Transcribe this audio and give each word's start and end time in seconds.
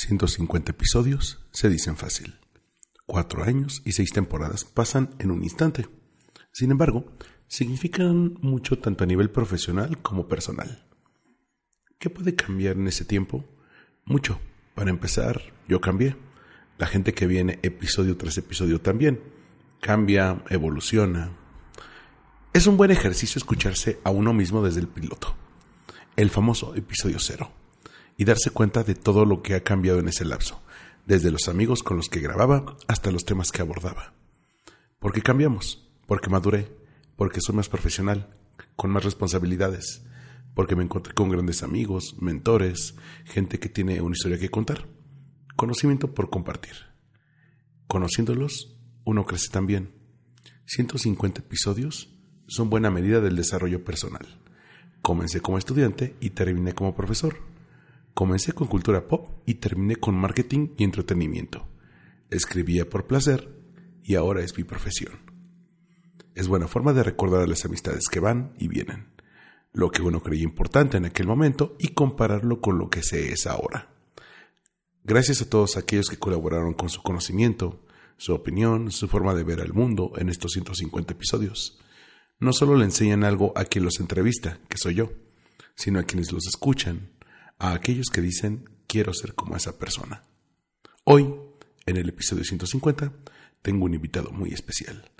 150 0.00 0.72
episodios 0.72 1.44
se 1.50 1.68
dicen 1.68 1.96
fácil. 1.96 2.38
Cuatro 3.04 3.44
años 3.44 3.82
y 3.84 3.92
seis 3.92 4.12
temporadas 4.12 4.64
pasan 4.64 5.10
en 5.18 5.30
un 5.30 5.42
instante. 5.42 5.88
Sin 6.52 6.70
embargo, 6.70 7.04
significan 7.48 8.38
mucho 8.40 8.78
tanto 8.78 9.04
a 9.04 9.06
nivel 9.06 9.30
profesional 9.30 10.00
como 10.00 10.26
personal. 10.26 10.86
¿Qué 11.98 12.08
puede 12.08 12.34
cambiar 12.34 12.76
en 12.76 12.88
ese 12.88 13.04
tiempo? 13.04 13.44
Mucho. 14.06 14.40
Para 14.74 14.88
empezar, 14.88 15.42
yo 15.68 15.82
cambié. 15.82 16.16
La 16.78 16.86
gente 16.86 17.12
que 17.12 17.26
viene 17.26 17.58
episodio 17.62 18.16
tras 18.16 18.38
episodio 18.38 18.80
también. 18.80 19.20
Cambia, 19.82 20.42
evoluciona. 20.48 21.36
Es 22.54 22.66
un 22.66 22.78
buen 22.78 22.90
ejercicio 22.90 23.38
escucharse 23.38 24.00
a 24.04 24.10
uno 24.10 24.32
mismo 24.32 24.64
desde 24.64 24.80
el 24.80 24.88
piloto. 24.88 25.36
El 26.16 26.30
famoso 26.30 26.74
episodio 26.74 27.18
cero 27.18 27.59
y 28.20 28.26
darse 28.26 28.50
cuenta 28.50 28.84
de 28.84 28.94
todo 28.94 29.24
lo 29.24 29.40
que 29.40 29.54
ha 29.54 29.64
cambiado 29.64 29.98
en 29.98 30.08
ese 30.08 30.26
lapso, 30.26 30.60
desde 31.06 31.30
los 31.30 31.48
amigos 31.48 31.82
con 31.82 31.96
los 31.96 32.10
que 32.10 32.20
grababa 32.20 32.76
hasta 32.86 33.10
los 33.10 33.24
temas 33.24 33.50
que 33.50 33.62
abordaba. 33.62 34.12
¿Por 34.98 35.14
qué 35.14 35.22
cambiamos? 35.22 35.88
Porque 36.06 36.28
maduré, 36.28 36.70
porque 37.16 37.40
soy 37.40 37.56
más 37.56 37.70
profesional, 37.70 38.36
con 38.76 38.90
más 38.90 39.04
responsabilidades, 39.04 40.04
porque 40.54 40.76
me 40.76 40.82
encontré 40.82 41.14
con 41.14 41.30
grandes 41.30 41.62
amigos, 41.62 42.16
mentores, 42.20 42.94
gente 43.24 43.58
que 43.58 43.70
tiene 43.70 44.02
una 44.02 44.14
historia 44.14 44.38
que 44.38 44.50
contar, 44.50 44.86
conocimiento 45.56 46.12
por 46.12 46.28
compartir. 46.28 46.74
Conociéndolos, 47.86 48.76
uno 49.04 49.24
crece 49.24 49.48
también. 49.50 49.94
150 50.66 51.40
episodios 51.40 52.14
son 52.48 52.68
buena 52.68 52.90
medida 52.90 53.22
del 53.22 53.36
desarrollo 53.36 53.82
personal. 53.82 54.26
Comencé 55.00 55.40
como 55.40 55.56
estudiante 55.56 56.16
y 56.20 56.28
terminé 56.30 56.74
como 56.74 56.94
profesor. 56.94 57.49
Comencé 58.14 58.52
con 58.52 58.66
cultura 58.66 59.06
pop 59.06 59.42
y 59.46 59.54
terminé 59.54 59.96
con 59.96 60.14
marketing 60.14 60.74
y 60.76 60.84
entretenimiento. 60.84 61.66
Escribía 62.30 62.88
por 62.88 63.06
placer 63.06 63.48
y 64.02 64.14
ahora 64.14 64.42
es 64.42 64.56
mi 64.56 64.64
profesión. 64.64 65.12
Es 66.34 66.48
buena 66.48 66.68
forma 66.68 66.92
de 66.92 67.02
recordar 67.02 67.48
las 67.48 67.64
amistades 67.64 68.08
que 68.08 68.20
van 68.20 68.54
y 68.58 68.68
vienen, 68.68 69.08
lo 69.72 69.90
que 69.90 70.02
uno 70.02 70.22
creía 70.22 70.44
importante 70.44 70.96
en 70.96 71.04
aquel 71.04 71.26
momento 71.26 71.76
y 71.78 71.88
compararlo 71.88 72.60
con 72.60 72.78
lo 72.78 72.88
que 72.88 73.02
se 73.02 73.32
es 73.32 73.46
ahora. 73.46 73.88
Gracias 75.02 75.42
a 75.42 75.48
todos 75.48 75.76
aquellos 75.76 76.08
que 76.08 76.18
colaboraron 76.18 76.74
con 76.74 76.88
su 76.88 77.02
conocimiento, 77.02 77.84
su 78.16 78.34
opinión, 78.34 78.92
su 78.92 79.08
forma 79.08 79.34
de 79.34 79.44
ver 79.44 79.60
al 79.60 79.72
mundo 79.72 80.12
en 80.16 80.28
estos 80.28 80.52
150 80.52 81.14
episodios. 81.14 81.80
No 82.38 82.52
solo 82.52 82.76
le 82.76 82.84
enseñan 82.84 83.24
algo 83.24 83.52
a 83.56 83.64
quien 83.64 83.84
los 83.84 83.98
entrevista, 83.98 84.60
que 84.68 84.76
soy 84.76 84.94
yo, 84.94 85.12
sino 85.74 86.00
a 86.00 86.04
quienes 86.04 86.32
los 86.32 86.46
escuchan, 86.46 87.10
a 87.60 87.72
aquellos 87.74 88.08
que 88.08 88.22
dicen 88.22 88.68
quiero 88.88 89.14
ser 89.14 89.34
como 89.34 89.54
esa 89.54 89.78
persona. 89.78 90.24
Hoy, 91.04 91.32
en 91.86 91.96
el 91.96 92.08
episodio 92.08 92.42
150, 92.42 93.12
tengo 93.62 93.84
un 93.84 93.94
invitado 93.94 94.32
muy 94.32 94.50
especial. 94.52 95.10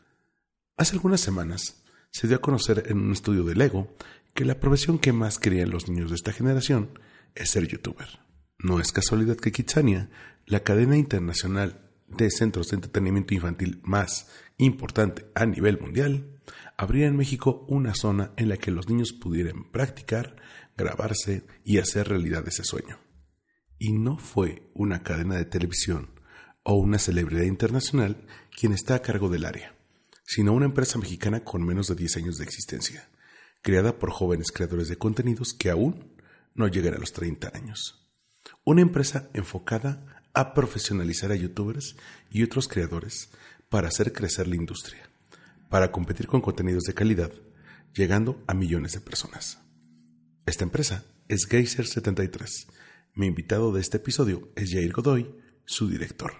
Hace 0.76 0.94
algunas 0.94 1.20
semanas 1.20 1.84
se 2.10 2.26
dio 2.26 2.38
a 2.38 2.40
conocer 2.40 2.86
en 2.88 2.98
un 2.98 3.12
estudio 3.12 3.44
de 3.44 3.54
Lego 3.54 3.94
que 4.34 4.44
la 4.44 4.58
profesión 4.58 4.98
que 4.98 5.12
más 5.12 5.38
querían 5.38 5.70
los 5.70 5.88
niños 5.88 6.10
de 6.10 6.16
esta 6.16 6.32
generación 6.32 6.98
es 7.34 7.50
ser 7.50 7.68
youtuber. 7.68 8.20
No 8.58 8.80
es 8.80 8.90
casualidad 8.90 9.36
que 9.36 9.52
Kitsania, 9.52 10.10
la 10.46 10.60
cadena 10.60 10.96
internacional 10.96 11.90
de 12.08 12.30
centros 12.30 12.68
de 12.68 12.76
entretenimiento 12.76 13.34
infantil 13.34 13.80
más 13.82 14.28
importante 14.56 15.26
a 15.34 15.44
nivel 15.44 15.78
mundial, 15.78 16.39
habría 16.80 17.08
en 17.08 17.14
México 17.14 17.66
una 17.68 17.94
zona 17.94 18.32
en 18.38 18.48
la 18.48 18.56
que 18.56 18.70
los 18.70 18.88
niños 18.88 19.12
pudieran 19.12 19.70
practicar 19.70 20.36
grabarse 20.78 21.46
y 21.62 21.76
hacer 21.76 22.08
realidad 22.08 22.48
ese 22.48 22.64
sueño. 22.64 22.98
Y 23.78 23.92
no 23.92 24.16
fue 24.16 24.70
una 24.72 25.02
cadena 25.02 25.36
de 25.36 25.44
televisión 25.44 26.08
o 26.62 26.76
una 26.76 26.98
celebridad 26.98 27.42
internacional 27.42 28.26
quien 28.58 28.72
está 28.72 28.94
a 28.94 29.02
cargo 29.02 29.28
del 29.28 29.44
área, 29.44 29.76
sino 30.24 30.54
una 30.54 30.64
empresa 30.64 30.98
mexicana 30.98 31.44
con 31.44 31.66
menos 31.66 31.86
de 31.86 31.96
10 31.96 32.16
años 32.16 32.38
de 32.38 32.44
existencia, 32.44 33.10
creada 33.60 33.98
por 33.98 34.10
jóvenes 34.10 34.50
creadores 34.50 34.88
de 34.88 34.96
contenidos 34.96 35.52
que 35.52 35.68
aún 35.68 36.16
no 36.54 36.66
llegan 36.66 36.94
a 36.94 36.98
los 36.98 37.12
30 37.12 37.52
años. 37.54 38.08
Una 38.64 38.80
empresa 38.80 39.28
enfocada 39.34 40.22
a 40.32 40.54
profesionalizar 40.54 41.30
a 41.30 41.36
youtubers 41.36 41.96
y 42.30 42.42
otros 42.42 42.68
creadores 42.68 43.28
para 43.68 43.88
hacer 43.88 44.14
crecer 44.14 44.48
la 44.48 44.56
industria, 44.56 45.09
para 45.70 45.92
competir 45.92 46.26
con 46.26 46.42
contenidos 46.42 46.82
de 46.82 46.92
calidad, 46.92 47.32
llegando 47.94 48.42
a 48.46 48.52
millones 48.52 48.92
de 48.92 49.00
personas. 49.00 49.62
Esta 50.44 50.64
empresa 50.64 51.04
es 51.28 51.48
Geyser73. 51.48 52.66
Mi 53.14 53.26
invitado 53.26 53.72
de 53.72 53.80
este 53.80 53.96
episodio 53.96 54.50
es 54.56 54.72
Jair 54.72 54.92
Godoy, 54.92 55.34
su 55.64 55.88
director. 55.88 56.32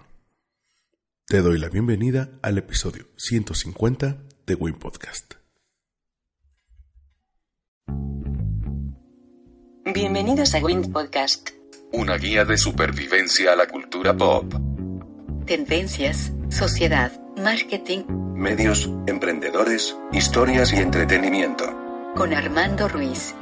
Te 1.27 1.41
doy 1.43 1.59
la 1.59 1.69
bienvenida 1.69 2.39
al 2.43 2.59
episodio 2.59 3.07
150 3.17 4.19
de 4.47 4.55
Win 4.57 4.75
Podcast. 4.75 5.35
Bienvenidos 9.95 10.55
a 10.55 10.59
Win 10.59 10.93
Podcast. 10.93 11.51
Una 11.93 12.17
guía 12.17 12.45
de 12.45 12.59
supervivencia 12.59 13.53
a 13.53 13.57
la 13.57 13.67
cultura 13.69 14.17
pop. 14.17 14.53
Tendencias, 15.47 16.33
sociedad, 16.49 17.13
marketing. 17.41 18.05
Medios, 18.35 18.89
emprendedores, 19.07 19.97
historias 20.13 20.73
y 20.73 20.77
entretenimiento. 20.77 21.65
Con 22.15 22.33
Armando 22.35 22.89
Ruiz. 22.89 23.35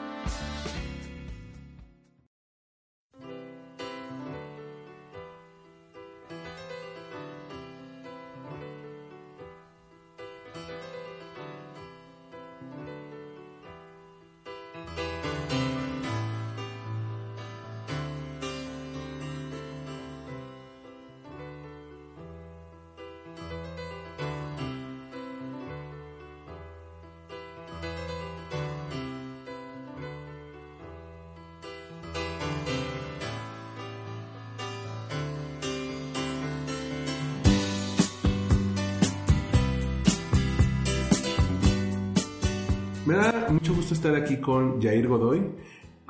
Me 43.09 43.15
da 43.15 43.47
mucho 43.49 43.73
gusto 43.73 43.95
estar 43.95 44.15
aquí 44.15 44.37
con 44.37 44.83
Jair 44.83 45.09
Godoy. 45.09 45.41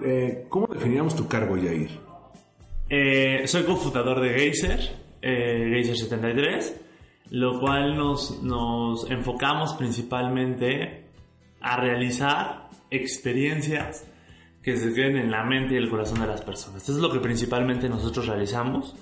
Eh, 0.05 0.47
¿Cómo 0.49 0.67
definiríamos 0.67 1.15
tu 1.15 1.29
cargo, 1.29 1.55
Jair? 1.55 1.91
Eh, 2.91 3.47
soy 3.47 3.63
cofundador 3.63 4.21
de 4.21 4.31
Geyser, 4.31 4.81
eh, 5.23 5.71
Geyser 5.75 5.97
73, 5.97 6.81
lo 7.31 7.61
cual 7.61 7.97
nos, 7.97 8.43
nos 8.43 9.09
enfocamos 9.13 9.75
principalmente 9.75 11.05
a 11.61 11.77
realizar 11.77 12.69
experiencias 12.91 14.05
que 14.61 14.77
se 14.77 14.93
queden 14.93 15.19
en 15.19 15.31
la 15.31 15.45
mente 15.45 15.75
y 15.75 15.77
el 15.77 15.89
corazón 15.91 16.19
de 16.19 16.27
las 16.27 16.43
personas. 16.43 16.81
Esto 16.81 16.95
es 16.95 16.99
lo 16.99 17.13
que 17.13 17.21
principalmente 17.21 17.89
nosotros 17.89 18.27
realizamos, 18.27 18.97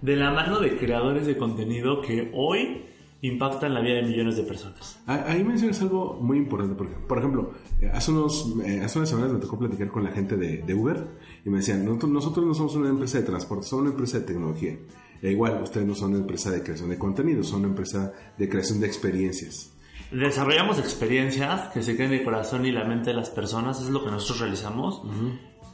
de 0.00 0.16
la 0.16 0.30
mano 0.30 0.60
de 0.60 0.78
creadores 0.78 1.26
de 1.26 1.36
contenido 1.36 2.00
que 2.00 2.30
hoy 2.32 2.86
impactan 3.26 3.72
la 3.72 3.80
vida 3.80 3.94
de 3.94 4.02
millones 4.02 4.36
de 4.36 4.42
personas. 4.42 5.00
Ah, 5.06 5.24
Ahí 5.26 5.42
mencionas 5.42 5.80
algo 5.80 6.18
muy 6.20 6.36
importante, 6.36 6.74
porque, 6.74 6.94
por 6.94 7.18
ejemplo, 7.18 7.52
eh, 7.80 7.90
hace, 7.92 8.10
unos, 8.10 8.54
eh, 8.66 8.82
hace 8.84 8.98
unas 8.98 9.08
semanas 9.08 9.32
me 9.32 9.38
tocó 9.38 9.58
platicar 9.58 9.88
con 9.88 10.04
la 10.04 10.10
gente 10.10 10.36
de, 10.36 10.58
de 10.58 10.74
Uber 10.74 11.06
y 11.42 11.48
me 11.48 11.58
decían, 11.58 11.86
nosotros, 11.86 12.12
nosotros 12.12 12.46
no 12.46 12.52
somos 12.52 12.76
una 12.76 12.90
empresa 12.90 13.18
de 13.18 13.24
transporte, 13.24 13.66
somos 13.66 13.84
una 13.84 13.92
empresa 13.92 14.18
de 14.18 14.24
tecnología. 14.26 14.78
E 15.22 15.30
igual, 15.30 15.62
ustedes 15.62 15.86
no 15.86 15.94
son 15.94 16.10
una 16.10 16.18
empresa 16.18 16.50
de 16.50 16.62
creación 16.62 16.90
de 16.90 16.98
contenido, 16.98 17.42
son 17.42 17.60
una 17.60 17.68
empresa 17.68 18.12
de 18.36 18.46
creación 18.46 18.80
de 18.80 18.88
experiencias. 18.88 19.74
Desarrollamos 20.10 20.78
experiencias 20.78 21.72
que 21.72 21.82
se 21.82 21.96
queden 21.96 22.12
en 22.12 22.18
el 22.18 22.24
corazón 22.24 22.66
y 22.66 22.72
la 22.72 22.84
mente 22.84 23.10
de 23.10 23.16
las 23.16 23.30
personas, 23.30 23.78
eso 23.78 23.86
es 23.86 23.92
lo 23.92 24.04
que 24.04 24.10
nosotros 24.10 24.40
realizamos. 24.40 25.00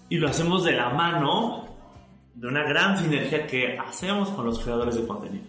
Y 0.08 0.18
lo 0.18 0.28
hacemos 0.28 0.62
de 0.62 0.72
la 0.72 0.90
mano 0.90 1.64
de 2.32 2.46
una 2.46 2.62
gran 2.62 2.96
sinergia 2.96 3.44
que 3.48 3.76
hacemos 3.76 4.28
con 4.28 4.46
los 4.46 4.60
creadores 4.60 4.94
de 4.94 5.04
contenido. 5.04 5.44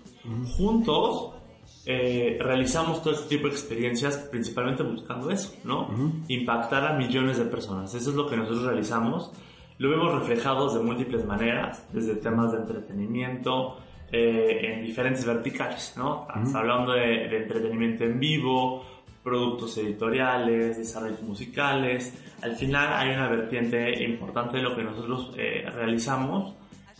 Juntos 0.57 1.35
eh, 1.85 2.37
realizamos 2.39 3.01
todo 3.01 3.13
este 3.13 3.35
tipo 3.35 3.47
de 3.47 3.53
experiencias 3.53 4.17
principalmente 4.29 4.83
buscando 4.83 5.31
eso, 5.31 5.53
¿no? 5.63 5.89
Impactar 6.27 6.85
a 6.85 6.93
millones 6.97 7.37
de 7.37 7.45
personas. 7.45 7.93
Eso 7.93 8.11
es 8.11 8.15
lo 8.15 8.29
que 8.29 8.37
nosotros 8.37 8.63
realizamos. 8.63 9.31
Lo 9.77 9.89
vemos 9.89 10.13
reflejado 10.13 10.71
de 10.71 10.83
múltiples 10.83 11.25
maneras, 11.25 11.87
desde 11.91 12.15
temas 12.15 12.51
de 12.51 12.59
entretenimiento, 12.59 13.77
eh, 14.11 14.73
en 14.73 14.85
diferentes 14.85 15.25
verticales, 15.25 15.93
¿no? 15.97 16.27
Estamos 16.27 16.53
hablando 16.53 16.91
de, 16.91 17.27
de 17.29 17.37
entretenimiento 17.37 18.03
en 18.03 18.19
vivo, 18.19 18.83
productos 19.23 19.77
editoriales, 19.77 20.77
desarrollos 20.77 21.21
musicales. 21.21 22.13
Al 22.41 22.55
final 22.55 22.93
hay 22.93 23.15
una 23.15 23.29
vertiente 23.29 24.03
importante 24.03 24.57
de 24.57 24.63
lo 24.63 24.75
que 24.75 24.83
nosotros 24.83 25.33
eh, 25.37 25.65
realizamos 25.73 26.55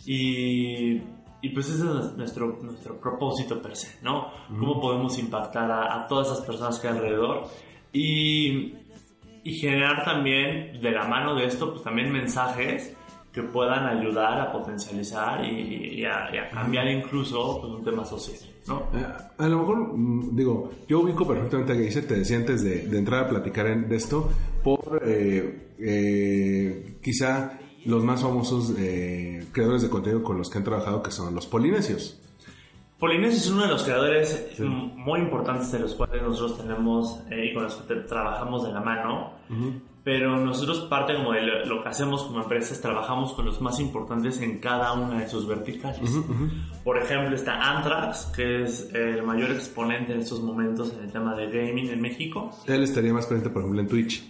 y, 0.06 1.00
y, 1.42 1.48
pues 1.50 1.68
ese 1.68 1.82
es 1.82 2.16
nuestro, 2.16 2.58
nuestro 2.62 3.00
propósito 3.00 3.60
per 3.60 3.76
se, 3.76 3.98
¿no? 4.02 4.30
Cómo 4.48 4.80
podemos 4.80 5.18
impactar 5.18 5.70
a, 5.70 6.02
a, 6.02 6.06
todas 6.06 6.28
esas 6.28 6.46
personas 6.46 6.78
que 6.78 6.88
hay 6.88 6.94
alrededor 6.96 7.48
y, 7.92 8.74
y 9.44 9.54
generar 9.54 10.04
también 10.04 10.80
de 10.80 10.90
la 10.92 11.04
mano 11.04 11.34
de 11.34 11.46
esto 11.46 11.72
pues 11.72 11.82
también 11.82 12.12
mensajes 12.12 12.94
que 13.32 13.42
puedan 13.42 13.86
ayudar 13.86 14.40
a 14.40 14.52
potencializar 14.52 15.44
y, 15.44 16.00
y, 16.00 16.04
a, 16.04 16.28
y 16.32 16.38
a, 16.38 16.50
cambiar 16.50 16.86
incluso 16.88 17.60
pues, 17.60 17.72
un 17.72 17.82
tema 17.82 18.04
social, 18.04 18.38
¿no? 18.68 18.88
Eh, 18.94 19.06
a 19.38 19.48
lo 19.48 19.58
mejor, 19.60 19.96
mm, 19.96 20.36
digo, 20.36 20.70
yo 20.86 21.00
ubico 21.00 21.26
perfectamente 21.26 21.72
a 21.72 21.76
Geyser, 21.76 22.06
te 22.06 22.16
decía 22.16 22.36
antes 22.36 22.62
de, 22.62 22.86
de, 22.86 22.98
entrar 22.98 23.24
a 23.24 23.28
platicar 23.28 23.66
en, 23.68 23.88
de 23.88 23.96
esto, 23.96 24.30
por 24.62 25.00
eh, 25.04 25.70
eh, 25.78 26.98
quizá 27.02 27.58
los 27.84 28.04
más 28.04 28.22
famosos 28.22 28.74
eh, 28.78 29.46
creadores 29.52 29.82
de 29.82 29.90
contenido 29.90 30.22
con 30.22 30.38
los 30.38 30.50
que 30.50 30.58
han 30.58 30.64
trabajado, 30.64 31.02
que 31.02 31.10
son 31.10 31.34
los 31.34 31.46
polinesios. 31.46 32.18
Polinesios 32.98 33.46
es 33.46 33.50
uno 33.50 33.62
de 33.62 33.68
los 33.68 33.82
creadores 33.82 34.46
sí. 34.56 34.62
muy 34.62 35.18
importantes 35.18 35.72
de 35.72 35.80
los 35.80 35.94
cuales 35.94 36.22
nosotros 36.22 36.58
tenemos 36.58 37.18
eh, 37.30 37.46
y 37.46 37.54
con 37.54 37.64
los 37.64 37.74
que 37.74 37.94
trabajamos 37.96 38.64
de 38.64 38.72
la 38.72 38.80
mano. 38.80 39.32
Uh 39.50 39.54
-huh. 39.54 39.80
Pero 40.04 40.36
nosotros 40.36 40.80
parte 40.90 41.14
como 41.14 41.32
de 41.32 41.42
lo, 41.42 41.64
lo, 41.66 41.82
que 41.82 41.88
hacemos 41.88 42.24
como 42.24 42.42
empresas, 42.42 42.80
trabajamos 42.80 43.32
con 43.34 43.44
los 43.44 43.60
más 43.60 43.78
importantes 43.78 44.40
en 44.40 44.58
cada 44.58 44.92
una 44.92 45.20
de 45.20 45.28
sus 45.28 45.46
verticales. 45.46 46.10
Uh 46.14 46.24
-huh. 46.24 46.50
Por 46.84 46.98
ejemplo, 46.98 47.34
está 47.34 47.54
Antrax, 47.76 48.26
que 48.34 48.62
es 48.64 48.92
el 48.94 49.22
mayor 49.24 49.50
exponente 49.50 50.12
en 50.12 50.20
estos 50.20 50.40
momentos 50.40 50.92
en 50.92 51.04
el 51.04 51.12
tema 51.12 51.34
de 51.34 51.46
gaming 51.46 51.88
en 51.88 52.00
México. 52.00 52.50
Él 52.66 52.82
estaría 52.84 53.12
más 53.12 53.26
presente, 53.26 53.50
por 53.50 53.62
ejemplo, 53.62 53.80
en 53.80 53.88
Twitch. 53.88 54.24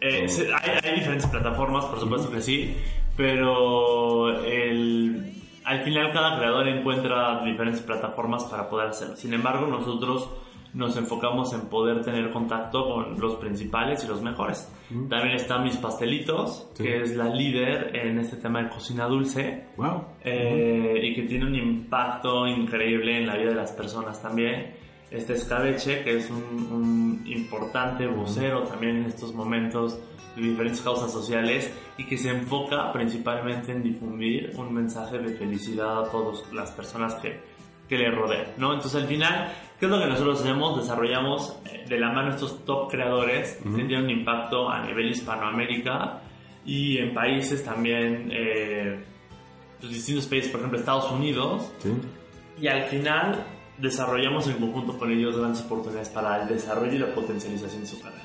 Eh, 0.00 0.26
oh. 0.28 0.56
hay, 0.62 0.78
hay, 0.82 0.94
diferentes 0.96 1.26
plataformas, 1.26 1.84
por 1.86 2.00
supuesto 2.00 2.28
uh 2.28 2.30
-huh. 2.30 2.34
que 2.36 2.42
sí, 2.42 2.76
pero 3.16 4.42
el, 4.44 5.34
al 5.64 5.80
final 5.82 6.12
cada 6.12 6.38
creador 6.38 6.68
encuentra 6.68 7.44
diferentes 7.44 7.82
plataformas 7.82 8.44
para 8.44 8.68
poder 8.68 8.88
hacerlo. 8.88 9.16
Sin 9.16 9.34
embargo, 9.34 9.66
nosotros 9.66 10.28
nos 10.72 10.96
enfocamos 10.96 11.52
en 11.52 11.62
poder 11.62 12.02
tener 12.02 12.30
contacto 12.30 12.88
con 12.88 13.20
los 13.20 13.34
principales 13.36 14.04
y 14.04 14.08
los 14.08 14.22
mejores. 14.22 14.72
Mm. 14.90 15.08
También 15.08 15.34
está 15.34 15.58
Mis 15.58 15.76
Pastelitos, 15.76 16.68
sí. 16.74 16.84
que 16.84 17.02
es 17.02 17.16
la 17.16 17.28
líder 17.28 17.94
en 17.96 18.18
este 18.18 18.36
tema 18.36 18.62
de 18.62 18.70
cocina 18.70 19.06
dulce. 19.06 19.66
Wow. 19.76 20.04
Eh, 20.22 20.94
mm. 20.94 21.04
Y 21.04 21.14
que 21.14 21.22
tiene 21.22 21.46
un 21.46 21.54
impacto 21.54 22.46
increíble 22.46 23.18
en 23.18 23.26
la 23.26 23.36
vida 23.36 23.50
de 23.50 23.56
las 23.56 23.72
personas 23.72 24.22
también. 24.22 24.74
Este 25.10 25.34
Escabeche, 25.34 26.02
que 26.04 26.18
es 26.18 26.30
un, 26.30 26.42
un 26.70 27.22
importante 27.26 28.06
vocero 28.06 28.62
también 28.62 28.98
en 28.98 29.06
estos 29.06 29.34
momentos 29.34 29.98
de 30.36 30.42
diferentes 30.42 30.80
causas 30.80 31.12
sociales 31.12 31.72
y 31.98 32.04
que 32.04 32.16
se 32.16 32.30
enfoca 32.30 32.92
principalmente 32.92 33.72
en 33.72 33.82
difundir 33.82 34.52
un 34.56 34.72
mensaje 34.72 35.18
de 35.18 35.34
felicidad 35.36 36.04
a 36.04 36.10
todas 36.10 36.44
las 36.52 36.70
personas 36.70 37.14
que, 37.16 37.40
que 37.88 37.98
le 37.98 38.10
rodean, 38.10 38.46
¿no? 38.56 38.72
Entonces 38.72 39.02
al 39.02 39.08
final, 39.08 39.52
¿qué 39.78 39.86
es 39.86 39.90
lo 39.90 39.98
que 39.98 40.06
nosotros 40.06 40.40
hacemos? 40.40 40.80
Desarrollamos 40.80 41.58
eh, 41.66 41.84
de 41.88 41.98
la 41.98 42.12
mano 42.12 42.30
estos 42.30 42.64
top 42.64 42.90
creadores 42.90 43.60
uh 43.64 43.68
-huh. 43.68 43.76
que 43.76 43.84
tienen 43.84 44.04
un 44.04 44.10
impacto 44.10 44.70
a 44.70 44.86
nivel 44.86 45.10
Hispanoamérica 45.10 46.22
y 46.64 46.98
en 46.98 47.12
países 47.12 47.64
también, 47.64 48.30
eh, 48.32 49.02
pues 49.80 49.92
distintos 49.92 50.26
países, 50.26 50.50
por 50.50 50.60
ejemplo 50.60 50.78
Estados 50.78 51.10
Unidos, 51.10 51.72
sí. 51.78 51.90
y 52.60 52.68
al 52.68 52.82
final 52.84 53.44
desarrollamos 53.80 54.46
en 54.48 54.54
conjunto 54.54 54.98
con 54.98 55.10
ellos 55.10 55.36
grandes 55.36 55.62
oportunidades 55.62 56.08
para 56.08 56.42
el 56.42 56.48
desarrollo 56.48 56.92
y 56.92 56.98
la 56.98 57.14
potencialización 57.14 57.82
de 57.82 57.86
su 57.86 58.00
carrera. 58.00 58.24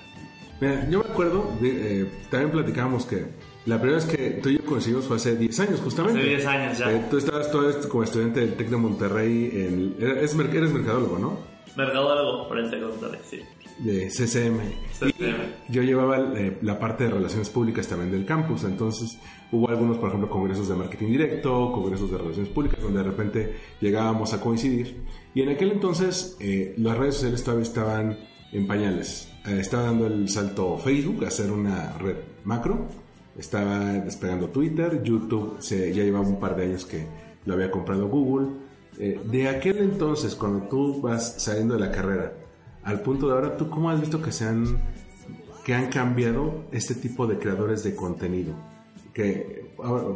Mira, 0.59 0.89
yo 0.89 0.99
me 0.99 1.09
acuerdo, 1.09 1.51
de, 1.59 2.01
eh, 2.01 2.11
también 2.29 2.51
platicábamos 2.51 3.05
que 3.05 3.25
la 3.65 3.77
primera 3.79 3.97
vez 3.99 4.05
que 4.05 4.39
tú 4.41 4.49
y 4.49 4.57
yo 4.57 4.65
coincidimos 4.65 5.05
fue 5.05 5.17
hace 5.17 5.35
10 5.35 5.59
años, 5.59 5.81
justamente. 5.81 6.19
Hace 6.19 6.29
10 6.29 6.45
años 6.45 6.77
ya. 6.77 6.91
Eh, 6.93 7.05
tú 7.09 7.17
estabas 7.17 7.51
todavía 7.51 7.77
como 7.89 8.03
estudiante 8.03 8.39
del 8.39 8.55
TEC 8.55 8.69
de 8.69 8.77
Monterrey, 8.77 9.49
en, 9.53 9.95
eres, 9.99 10.33
eres 10.33 10.71
mercadólogo, 10.71 11.19
¿no? 11.19 11.54
El 11.77 12.69
TEC 12.69 12.79
de 12.79 12.85
Monterrey, 12.87 13.19
sí. 13.23 13.41
De 13.79 14.09
CCM. 14.09 14.59
CCM. 14.93 15.69
yo 15.69 15.81
llevaba 15.83 16.17
eh, 16.37 16.57
la 16.61 16.79
parte 16.79 17.03
de 17.03 17.09
relaciones 17.09 17.49
públicas 17.49 17.87
también 17.87 18.11
del 18.11 18.25
campus, 18.25 18.63
entonces 18.63 19.19
hubo 19.51 19.69
algunos, 19.69 19.97
por 19.97 20.09
ejemplo, 20.09 20.29
congresos 20.29 20.69
de 20.69 20.75
marketing 20.75 21.07
directo, 21.07 21.71
congresos 21.73 22.09
de 22.09 22.17
relaciones 22.17 22.49
públicas, 22.49 22.81
donde 22.81 22.99
de 22.99 23.03
repente 23.03 23.55
llegábamos 23.81 24.33
a 24.33 24.39
coincidir. 24.39 24.95
Y 25.33 25.41
en 25.41 25.49
aquel 25.49 25.71
entonces 25.71 26.37
eh, 26.39 26.73
las 26.77 26.97
redes 26.97 27.15
sociales 27.15 27.43
todavía 27.43 27.63
estaban 27.63 28.17
en 28.53 28.67
pañales. 28.67 29.29
Eh, 29.45 29.59
estaba 29.59 29.83
dando 29.83 30.07
el 30.07 30.29
salto 30.29 30.77
Facebook 30.77 31.25
a 31.25 31.27
hacer 31.27 31.51
una 31.51 31.97
red 31.97 32.15
macro 32.45 32.87
estaba 33.37 33.93
despegando 33.93 34.47
Twitter, 34.49 35.03
YouTube 35.03 35.57
se, 35.59 35.93
ya 35.93 36.03
llevaba 36.03 36.27
un 36.27 36.39
par 36.39 36.55
de 36.55 36.63
años 36.63 36.85
que 36.85 37.05
lo 37.45 37.53
había 37.53 37.69
comprado 37.69 38.07
Google. 38.07 38.47
Eh, 38.99 39.19
de 39.25 39.49
aquel 39.49 39.77
entonces, 39.79 40.35
cuando 40.35 40.67
tú 40.67 41.01
vas 41.01 41.41
saliendo 41.41 41.73
de 41.75 41.79
la 41.81 41.91
carrera, 41.91 42.33
al 42.83 43.01
punto 43.01 43.27
de 43.27 43.33
ahora, 43.33 43.57
¿tú 43.57 43.69
cómo 43.69 43.89
has 43.89 43.99
visto 43.99 44.21
que 44.21 44.31
se 44.31 44.45
han, 44.45 44.77
que 45.63 45.73
han 45.73 45.89
cambiado 45.89 46.65
este 46.71 46.95
tipo 46.95 47.27
de 47.27 47.37
creadores 47.39 47.83
de 47.83 47.95
contenido? 47.95 48.53
Que, 49.13 49.71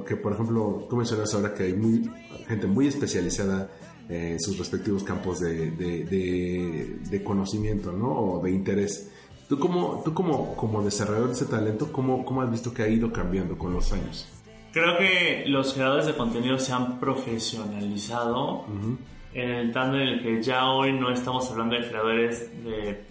que 0.07 0.15
por 0.15 0.33
ejemplo, 0.33 0.87
tú 0.89 0.95
mencionas 0.95 1.33
ahora 1.33 1.53
que 1.53 1.63
hay 1.63 2.09
gente 2.47 2.67
muy 2.67 2.87
especializada 2.87 3.69
en 4.07 4.39
sus 4.39 4.57
respectivos 4.57 5.03
campos 5.03 5.39
de, 5.39 5.71
de 5.71 7.23
conocimiento, 7.23 7.91
¿no? 7.91 8.11
O 8.11 8.43
de 8.43 8.51
interés. 8.51 9.09
Tú 9.49 9.57
como, 9.57 10.03
tú 10.05 10.13
como, 10.13 10.55
como 10.55 10.83
desarrollador 10.83 11.29
de 11.29 11.33
ese 11.33 11.45
talento, 11.45 11.91
¿cómo, 11.91 12.23
¿cómo 12.23 12.43
has 12.43 12.51
visto 12.51 12.71
que 12.71 12.83
ha 12.83 12.87
ido 12.87 13.11
cambiando 13.11 13.57
con 13.57 13.73
los 13.73 13.91
años? 13.91 14.27
Creo 14.71 14.97
que 14.97 15.45
los 15.47 15.73
creadores 15.73 16.05
de 16.05 16.13
contenido 16.13 16.59
se 16.59 16.73
han 16.73 16.99
profesionalizado 16.99 18.61
uh 18.61 18.65
-huh. 18.67 18.97
en 19.33 19.49
el 19.49 19.71
tanto 19.71 19.97
en 19.97 20.07
el 20.07 20.21
que 20.21 20.43
ya 20.43 20.69
hoy 20.69 20.93
no 20.93 21.09
estamos 21.11 21.49
hablando 21.51 21.75
de 21.75 21.87
creadores 21.87 22.63
de 22.63 23.01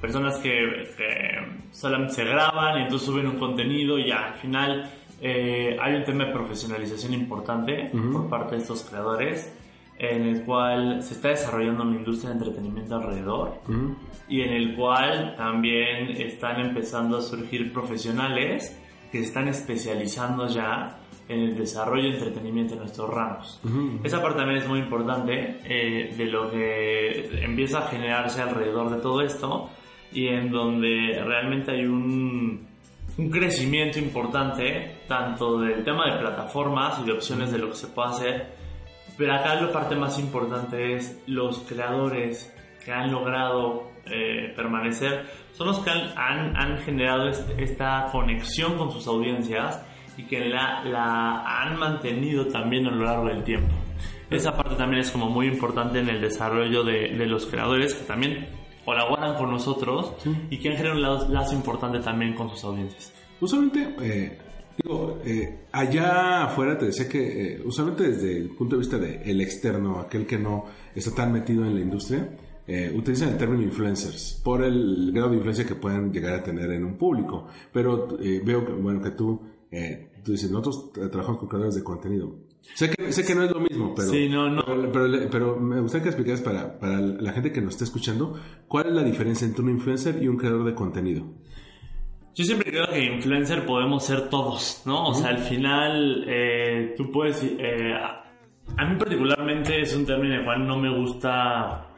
personas 0.00 0.36
que, 0.38 0.50
que 0.96 1.38
solamente 1.72 2.14
se 2.14 2.24
graban 2.24 2.78
y 2.78 2.82
entonces 2.82 3.06
suben 3.06 3.26
un 3.26 3.38
contenido 3.38 3.98
y 3.98 4.08
ya 4.08 4.28
al 4.28 4.34
final 4.34 4.90
eh, 5.20 5.76
hay 5.80 5.94
un 5.94 6.04
tema 6.04 6.26
de 6.26 6.32
profesionalización 6.32 7.14
importante 7.14 7.90
uh 7.92 7.96
-huh. 7.96 8.12
por 8.12 8.28
parte 8.28 8.56
de 8.56 8.62
estos 8.62 8.82
creadores 8.82 9.52
en 9.98 10.22
el 10.26 10.42
cual 10.44 11.02
se 11.02 11.14
está 11.14 11.28
desarrollando 11.28 11.84
una 11.84 11.96
industria 11.96 12.30
de 12.30 12.36
entretenimiento 12.38 12.96
alrededor 12.96 13.60
uh 13.66 13.72
-huh. 13.72 13.96
y 14.28 14.42
en 14.42 14.52
el 14.52 14.74
cual 14.76 15.34
también 15.36 16.10
están 16.10 16.60
empezando 16.60 17.18
a 17.18 17.22
surgir 17.22 17.72
profesionales 17.72 18.76
que 19.14 19.20
se 19.20 19.26
están 19.26 19.46
especializando 19.46 20.48
ya 20.48 20.98
en 21.28 21.38
el 21.38 21.56
desarrollo 21.56 22.08
de 22.08 22.14
entretenimiento 22.16 22.74
en 22.74 22.80
nuestros 22.80 23.08
ramos. 23.08 23.60
Uh 23.62 23.68
-huh. 23.68 24.00
Esa 24.02 24.20
parte 24.20 24.38
también 24.38 24.58
es 24.58 24.66
muy 24.66 24.80
importante 24.80 25.60
eh, 25.64 26.12
de 26.16 26.24
lo 26.24 26.50
que 26.50 27.44
empieza 27.44 27.78
a 27.78 27.82
generarse 27.82 28.42
alrededor 28.42 28.90
de 28.90 29.00
todo 29.00 29.20
esto 29.22 29.70
y 30.10 30.26
en 30.26 30.50
donde 30.50 31.22
realmente 31.24 31.70
hay 31.70 31.86
un, 31.86 32.66
un 33.16 33.30
crecimiento 33.30 34.00
importante 34.00 34.96
tanto 35.06 35.60
del 35.60 35.84
tema 35.84 36.12
de 36.12 36.18
plataformas 36.18 36.98
y 37.00 37.06
de 37.06 37.12
opciones 37.12 37.52
de 37.52 37.58
lo 37.58 37.70
que 37.70 37.76
se 37.76 37.86
puede 37.86 38.08
hacer 38.08 38.64
pero 39.16 39.32
acá 39.32 39.54
la 39.54 39.70
parte 39.70 39.94
más 39.94 40.18
importante 40.18 40.96
es 40.96 41.22
los 41.28 41.60
creadores 41.60 42.52
que 42.84 42.92
han 42.92 43.12
logrado 43.12 43.93
eh, 44.06 44.52
permanecer, 44.54 45.24
son 45.52 45.68
los 45.68 45.78
que 45.80 45.90
han, 45.90 46.56
han, 46.56 46.78
generado 46.78 47.28
esta 47.28 48.08
conexión 48.12 48.76
con 48.76 48.90
sus 48.90 49.06
audiencias 49.06 49.80
y 50.16 50.24
que 50.24 50.48
la, 50.48 50.84
la 50.84 51.62
han 51.62 51.78
mantenido 51.78 52.46
también 52.46 52.86
a 52.86 52.90
lo 52.90 53.04
largo 53.04 53.28
del 53.28 53.42
tiempo. 53.44 53.74
Esa 54.30 54.56
parte 54.56 54.74
también 54.74 55.00
es 55.00 55.10
como 55.10 55.28
muy 55.30 55.46
importante 55.46 56.00
en 56.00 56.08
el 56.08 56.20
desarrollo 56.20 56.82
de, 56.82 57.10
de 57.10 57.26
los 57.26 57.46
creadores 57.46 57.94
que 57.94 58.04
también 58.04 58.48
colaboran 58.84 59.36
con 59.36 59.50
nosotros 59.50 60.14
sí. 60.18 60.34
y 60.50 60.58
que 60.58 60.70
han 60.70 60.76
generado 60.76 60.96
un 60.96 61.02
lazo, 61.02 61.28
lazo, 61.28 61.54
importante 61.54 62.00
también 62.00 62.34
con 62.34 62.50
sus 62.50 62.64
audiencias. 62.64 63.12
Usualmente 63.40 63.94
eh, 64.00 64.38
Digo, 64.76 65.20
eh, 65.24 65.66
allá 65.70 66.44
afuera 66.44 66.76
te 66.76 66.86
decía 66.86 67.08
que, 67.08 67.54
eh, 67.54 67.62
usualmente 67.64 68.10
desde 68.10 68.36
el 68.36 68.50
punto 68.50 68.74
de 68.74 68.80
vista 68.80 68.98
del 68.98 69.38
de 69.38 69.44
externo, 69.44 70.00
aquel 70.00 70.26
que 70.26 70.36
no 70.36 70.64
está 70.94 71.14
tan 71.14 71.32
metido 71.32 71.64
en 71.64 71.74
la 71.74 71.80
industria, 71.80 72.28
eh, 72.66 72.92
utilizan 72.96 73.30
el 73.30 73.36
término 73.36 73.62
influencers 73.62 74.40
por 74.44 74.62
el 74.64 75.10
grado 75.12 75.30
de 75.30 75.36
influencia 75.36 75.66
que 75.66 75.74
puedan 75.74 76.12
llegar 76.12 76.34
a 76.34 76.42
tener 76.42 76.70
en 76.70 76.84
un 76.84 76.96
público. 76.96 77.46
Pero 77.72 78.16
eh, 78.20 78.40
veo 78.44 78.64
que, 78.64 78.72
bueno, 78.72 79.00
que 79.02 79.10
tú 79.10 79.40
tú 80.24 80.32
dices, 80.32 80.50
nosotros 80.50 80.92
tra- 80.94 81.10
trabajamos 81.10 81.40
con 81.40 81.48
creadores 81.48 81.74
de 81.74 81.82
contenido. 81.82 82.34
Sé 82.74 82.88
que, 82.90 83.12
sé 83.12 83.26
que 83.26 83.34
no 83.34 83.42
es 83.42 83.50
lo 83.50 83.60
mismo, 83.60 83.92
pero, 83.94 84.08
Sí, 84.08 84.28
no, 84.28 84.48
no. 84.48 84.62
pero, 84.90 85.06
pero, 85.30 85.56
me 85.60 85.80
gustaría 85.80 86.04
que 86.04 86.08
explicaras 86.10 86.40
para, 86.40 86.78
para 86.78 86.98
la 87.00 87.32
gente 87.32 87.52
que 87.52 87.60
nos 87.60 87.74
está 87.74 87.84
escuchando, 87.84 88.38
¿cuál 88.68 88.86
es 88.86 88.92
la 88.94 89.02
diferencia 89.02 89.46
entre 89.46 89.62
un 89.62 89.70
influencer 89.70 90.22
y 90.22 90.28
un 90.28 90.36
creador 90.38 90.64
de 90.64 90.74
contenido? 90.74 91.26
Yo 92.34 92.44
siempre 92.44 92.70
creo 92.70 92.86
que 92.88 93.04
influencer 93.04 93.66
podemos 93.66 94.04
ser 94.06 94.28
todos, 94.30 94.82
¿no? 94.86 95.08
O 95.08 95.14
sea, 95.14 95.28
al 95.30 95.38
final 95.38 96.24
eh, 96.26 96.94
tú 96.96 97.10
puedes... 97.12 97.42
eh, 97.42 97.92
a, 98.76 98.84
mí 98.86 98.96
particularmente 98.98 99.82
es 99.82 99.94
un 99.94 100.06
término 100.06 100.36
el 100.36 100.44
cual 100.44 100.66
no 100.66 100.78
me 100.78 100.96
gusta 100.96 101.88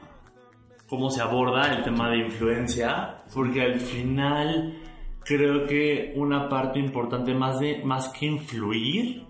cómo 0.89 1.11
se 1.11 1.21
aborda 1.21 1.75
el 1.75 1.83
tema 1.83 2.11
de 2.11 2.19
influencia, 2.19 3.23
porque 3.35 3.63
al 3.63 3.81
final 3.81 4.75
creo 5.25 5.67
que 5.67 6.13
una 6.17 6.49
parte 6.49 6.79
importante 6.79 7.35
más, 7.35 7.59
de, 7.59 7.83
más 7.85 8.09
que 8.11 8.27
influir 8.27 9.25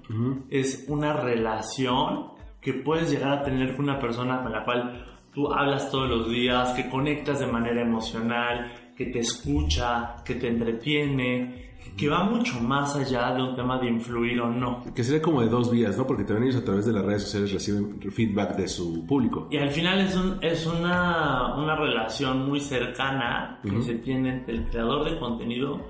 es 0.51 0.85
una 0.89 1.15
relación 1.15 2.33
que 2.61 2.75
puedes 2.75 3.11
llegar 3.11 3.33
a 3.33 3.43
tener 3.43 3.75
con 3.75 3.89
una 3.89 3.99
persona 3.99 4.43
con 4.43 4.53
la 4.53 4.65
cual 4.65 5.23
tú 5.33 5.53
hablas 5.53 5.91
todos 5.91 6.09
los 6.09 6.31
días, 6.31 6.73
que 6.73 6.89
conectas 6.89 7.41
de 7.41 7.47
manera 7.47 7.81
emocional, 7.81 8.73
que 8.97 9.07
te 9.07 9.21
escucha, 9.21 10.17
que 10.25 10.35
te 10.35 10.49
entretiene, 10.49 11.65
que 11.97 12.09
va 12.09 12.25
mucho 12.25 12.61
más 12.61 12.97
allá 12.97 13.35
de 13.35 13.43
un 13.43 13.55
tema 13.55 13.78
de 13.78 13.88
influir 13.88 14.40
o 14.40 14.49
no. 14.49 14.83
Que 14.95 15.05
sería 15.05 15.21
como 15.21 15.40
de 15.43 15.49
dos 15.49 15.71
vías, 15.71 15.97
¿no? 15.97 16.07
Porque 16.07 16.25
también 16.25 16.49
ellos 16.49 16.62
a 16.62 16.64
través 16.64 16.87
de 16.87 16.93
las 16.93 17.05
redes 17.05 17.23
sociales 17.23 17.52
reciben 17.52 18.00
feedback 18.11 18.57
de 18.57 18.69
su 18.69 19.07
público. 19.07 19.49
Y 19.50 19.59
al 19.59 19.71
final 19.71 20.00
es, 20.00 20.16
un, 20.16 20.38
es 20.40 20.66
una, 20.66 21.57
una 21.57 21.76
relación 21.76 22.49
muy 22.49 22.61
cercana 22.61 23.61
que 23.62 23.83
se 23.83 23.95
tiene 23.97 24.31
entre 24.31 24.55
el 24.55 24.64
creador 24.64 25.11
de 25.11 25.19
contenido 25.19 25.81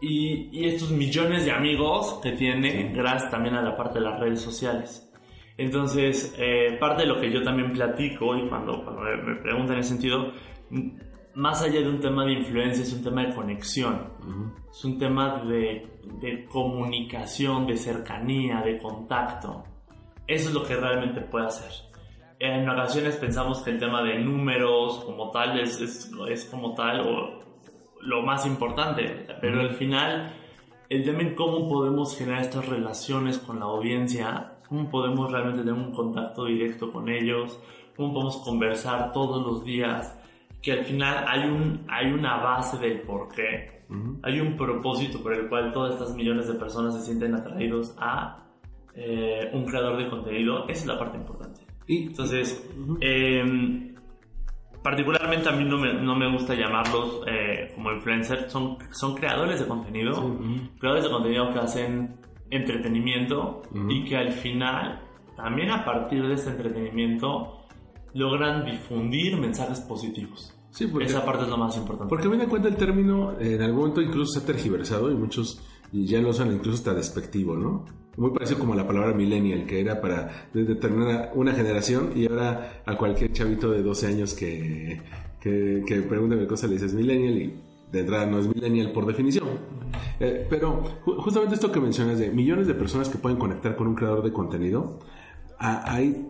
y, 0.00 0.48
y 0.52 0.66
estos 0.66 0.90
millones 0.90 1.44
de 1.44 1.52
amigos 1.52 2.20
que 2.22 2.32
tiene 2.32 2.92
gracias 2.94 3.30
también 3.30 3.54
a 3.54 3.62
la 3.62 3.76
parte 3.76 3.98
de 3.98 4.04
las 4.04 4.20
redes 4.20 4.40
sociales. 4.40 5.08
Entonces, 5.58 6.36
eh, 6.38 6.76
parte 6.78 7.02
de 7.02 7.08
lo 7.08 7.20
que 7.20 7.32
yo 7.32 7.42
también 7.42 7.72
platico 7.72 8.36
y 8.36 8.48
cuando, 8.48 8.84
cuando 8.84 9.02
me, 9.02 9.34
preguntan 9.34 9.74
en 9.74 9.80
ese 9.80 9.90
sentido, 9.90 10.32
más 11.38 11.62
allá 11.62 11.80
de 11.80 11.88
un 11.88 12.00
tema 12.00 12.24
de 12.24 12.32
influencia, 12.32 12.82
es 12.82 12.92
un 12.92 13.04
tema 13.04 13.24
de 13.24 13.32
conexión. 13.32 14.10
Es 14.68 14.84
un 14.84 14.98
tema 14.98 15.40
de, 15.44 16.00
de 16.20 16.44
comunicación, 16.46 17.64
de 17.64 17.76
cercanía, 17.76 18.60
de 18.60 18.76
contacto. 18.78 19.62
Eso 20.26 20.48
es 20.48 20.54
lo 20.54 20.64
que 20.64 20.74
realmente 20.74 21.20
puede 21.20 21.46
hacer. 21.46 21.70
En 22.40 22.68
ocasiones 22.68 23.16
pensamos 23.16 23.62
que 23.62 23.70
el 23.70 23.78
tema 23.78 24.02
de 24.02 24.18
números 24.18 25.04
como 25.04 25.30
tal 25.30 25.60
es, 25.60 25.80
es, 25.80 26.10
es 26.28 26.44
como 26.46 26.74
tal 26.74 27.00
o 27.06 27.40
lo 28.00 28.22
más 28.22 28.44
importante, 28.44 29.24
pero 29.40 29.60
al 29.60 29.76
final 29.76 30.34
el 30.88 31.04
tema 31.04 31.20
en 31.20 31.36
cómo 31.36 31.68
podemos 31.68 32.18
generar 32.18 32.42
estas 32.42 32.66
relaciones 32.66 33.38
con 33.38 33.60
la 33.60 33.66
audiencia, 33.66 34.54
cómo 34.68 34.90
podemos 34.90 35.30
realmente 35.30 35.60
tener 35.60 35.74
un 35.74 35.92
contacto 35.92 36.46
directo 36.46 36.90
con 36.90 37.08
ellos, 37.08 37.60
cómo 37.96 38.12
podemos 38.12 38.38
conversar 38.38 39.12
todos 39.12 39.46
los 39.46 39.64
días, 39.64 40.17
que 40.62 40.72
al 40.72 40.84
final 40.84 41.24
hay, 41.28 41.48
un, 41.48 41.86
hay 41.88 42.12
una 42.12 42.36
base 42.38 42.78
del 42.78 43.00
por 43.02 43.28
qué, 43.28 43.84
hay 44.22 44.40
un 44.40 44.56
propósito 44.56 45.22
por 45.22 45.32
el 45.32 45.48
cual 45.48 45.72
todas 45.72 45.94
estas 45.94 46.14
millones 46.14 46.46
de 46.46 46.54
personas 46.54 46.94
se 46.94 47.06
sienten 47.06 47.34
atraídos 47.34 47.94
a 47.98 48.44
eh, 48.94 49.50
un 49.52 49.64
creador 49.64 49.96
de 49.96 50.08
contenido, 50.08 50.64
esa 50.68 50.80
es 50.80 50.86
la 50.86 50.98
parte 50.98 51.16
importante. 51.16 51.60
Y 51.86 52.08
Entonces, 52.08 52.68
eh, 53.00 53.94
particularmente 54.82 55.48
a 55.48 55.52
mí 55.52 55.64
no 55.64 55.78
me, 55.78 55.94
no 55.94 56.14
me 56.14 56.30
gusta 56.30 56.54
llamarlos 56.54 57.22
eh, 57.26 57.72
como 57.74 57.92
influencers, 57.92 58.52
son, 58.52 58.76
son 58.92 59.14
creadores 59.14 59.60
de 59.60 59.66
contenido, 59.66 60.38
creadores 60.78 61.04
de 61.04 61.10
contenido 61.10 61.52
que 61.52 61.58
hacen 61.60 62.16
entretenimiento 62.50 63.62
y 63.88 64.04
que 64.04 64.16
al 64.16 64.32
final, 64.32 65.02
también 65.36 65.70
a 65.70 65.84
partir 65.84 66.26
de 66.26 66.34
ese 66.34 66.50
entretenimiento, 66.50 67.67
logran 68.18 68.64
difundir 68.64 69.36
mensajes 69.36 69.80
positivos. 69.80 70.54
Sí, 70.70 70.86
porque- 70.86 71.06
Esa 71.06 71.24
parte 71.24 71.44
es 71.44 71.48
lo 71.48 71.56
más 71.56 71.76
importante. 71.76 72.08
Porque 72.10 72.26
a 72.26 72.30
mí 72.30 72.36
me 72.36 72.46
cuenta 72.46 72.68
el 72.68 72.76
término, 72.76 73.38
en 73.40 73.62
algún 73.62 73.80
momento 73.80 74.02
incluso 74.02 74.32
se 74.32 74.40
ha 74.40 74.46
tergiversado 74.46 75.10
y 75.10 75.14
muchos 75.14 75.60
ya 75.92 76.20
lo 76.20 76.28
usan 76.30 76.52
incluso 76.52 76.76
hasta 76.78 76.94
despectivo, 76.94 77.56
¿no? 77.56 77.86
Muy 78.18 78.32
parecido 78.32 78.58
como 78.58 78.74
la 78.74 78.86
palabra 78.86 79.14
millennial, 79.14 79.64
que 79.64 79.80
era 79.80 80.00
para 80.00 80.48
de- 80.52 80.64
determinar 80.64 81.30
una 81.34 81.52
generación 81.52 82.10
y 82.14 82.26
ahora 82.26 82.82
a 82.84 82.96
cualquier 82.96 83.32
chavito 83.32 83.70
de 83.70 83.82
12 83.82 84.06
años 84.08 84.34
que, 84.34 85.00
que, 85.40 85.82
que 85.86 86.02
pregunta 86.02 86.36
qué 86.36 86.46
cosa 86.46 86.66
le 86.66 86.74
dices 86.74 86.92
millennial 86.94 87.34
y 87.38 87.60
de 87.92 88.00
entrada 88.00 88.26
no 88.26 88.38
es 88.40 88.46
millennial 88.48 88.92
por 88.92 89.06
definición. 89.06 89.46
Eh, 90.20 90.46
pero 90.50 90.82
ju- 91.06 91.16
justamente 91.16 91.54
esto 91.54 91.72
que 91.72 91.80
mencionas 91.80 92.18
de 92.18 92.30
millones 92.30 92.66
de 92.66 92.74
personas 92.74 93.08
que 93.08 93.16
pueden 93.18 93.38
conectar 93.38 93.74
con 93.76 93.86
un 93.86 93.94
creador 93.94 94.22
de 94.22 94.32
contenido, 94.32 94.98
hay 95.58 96.26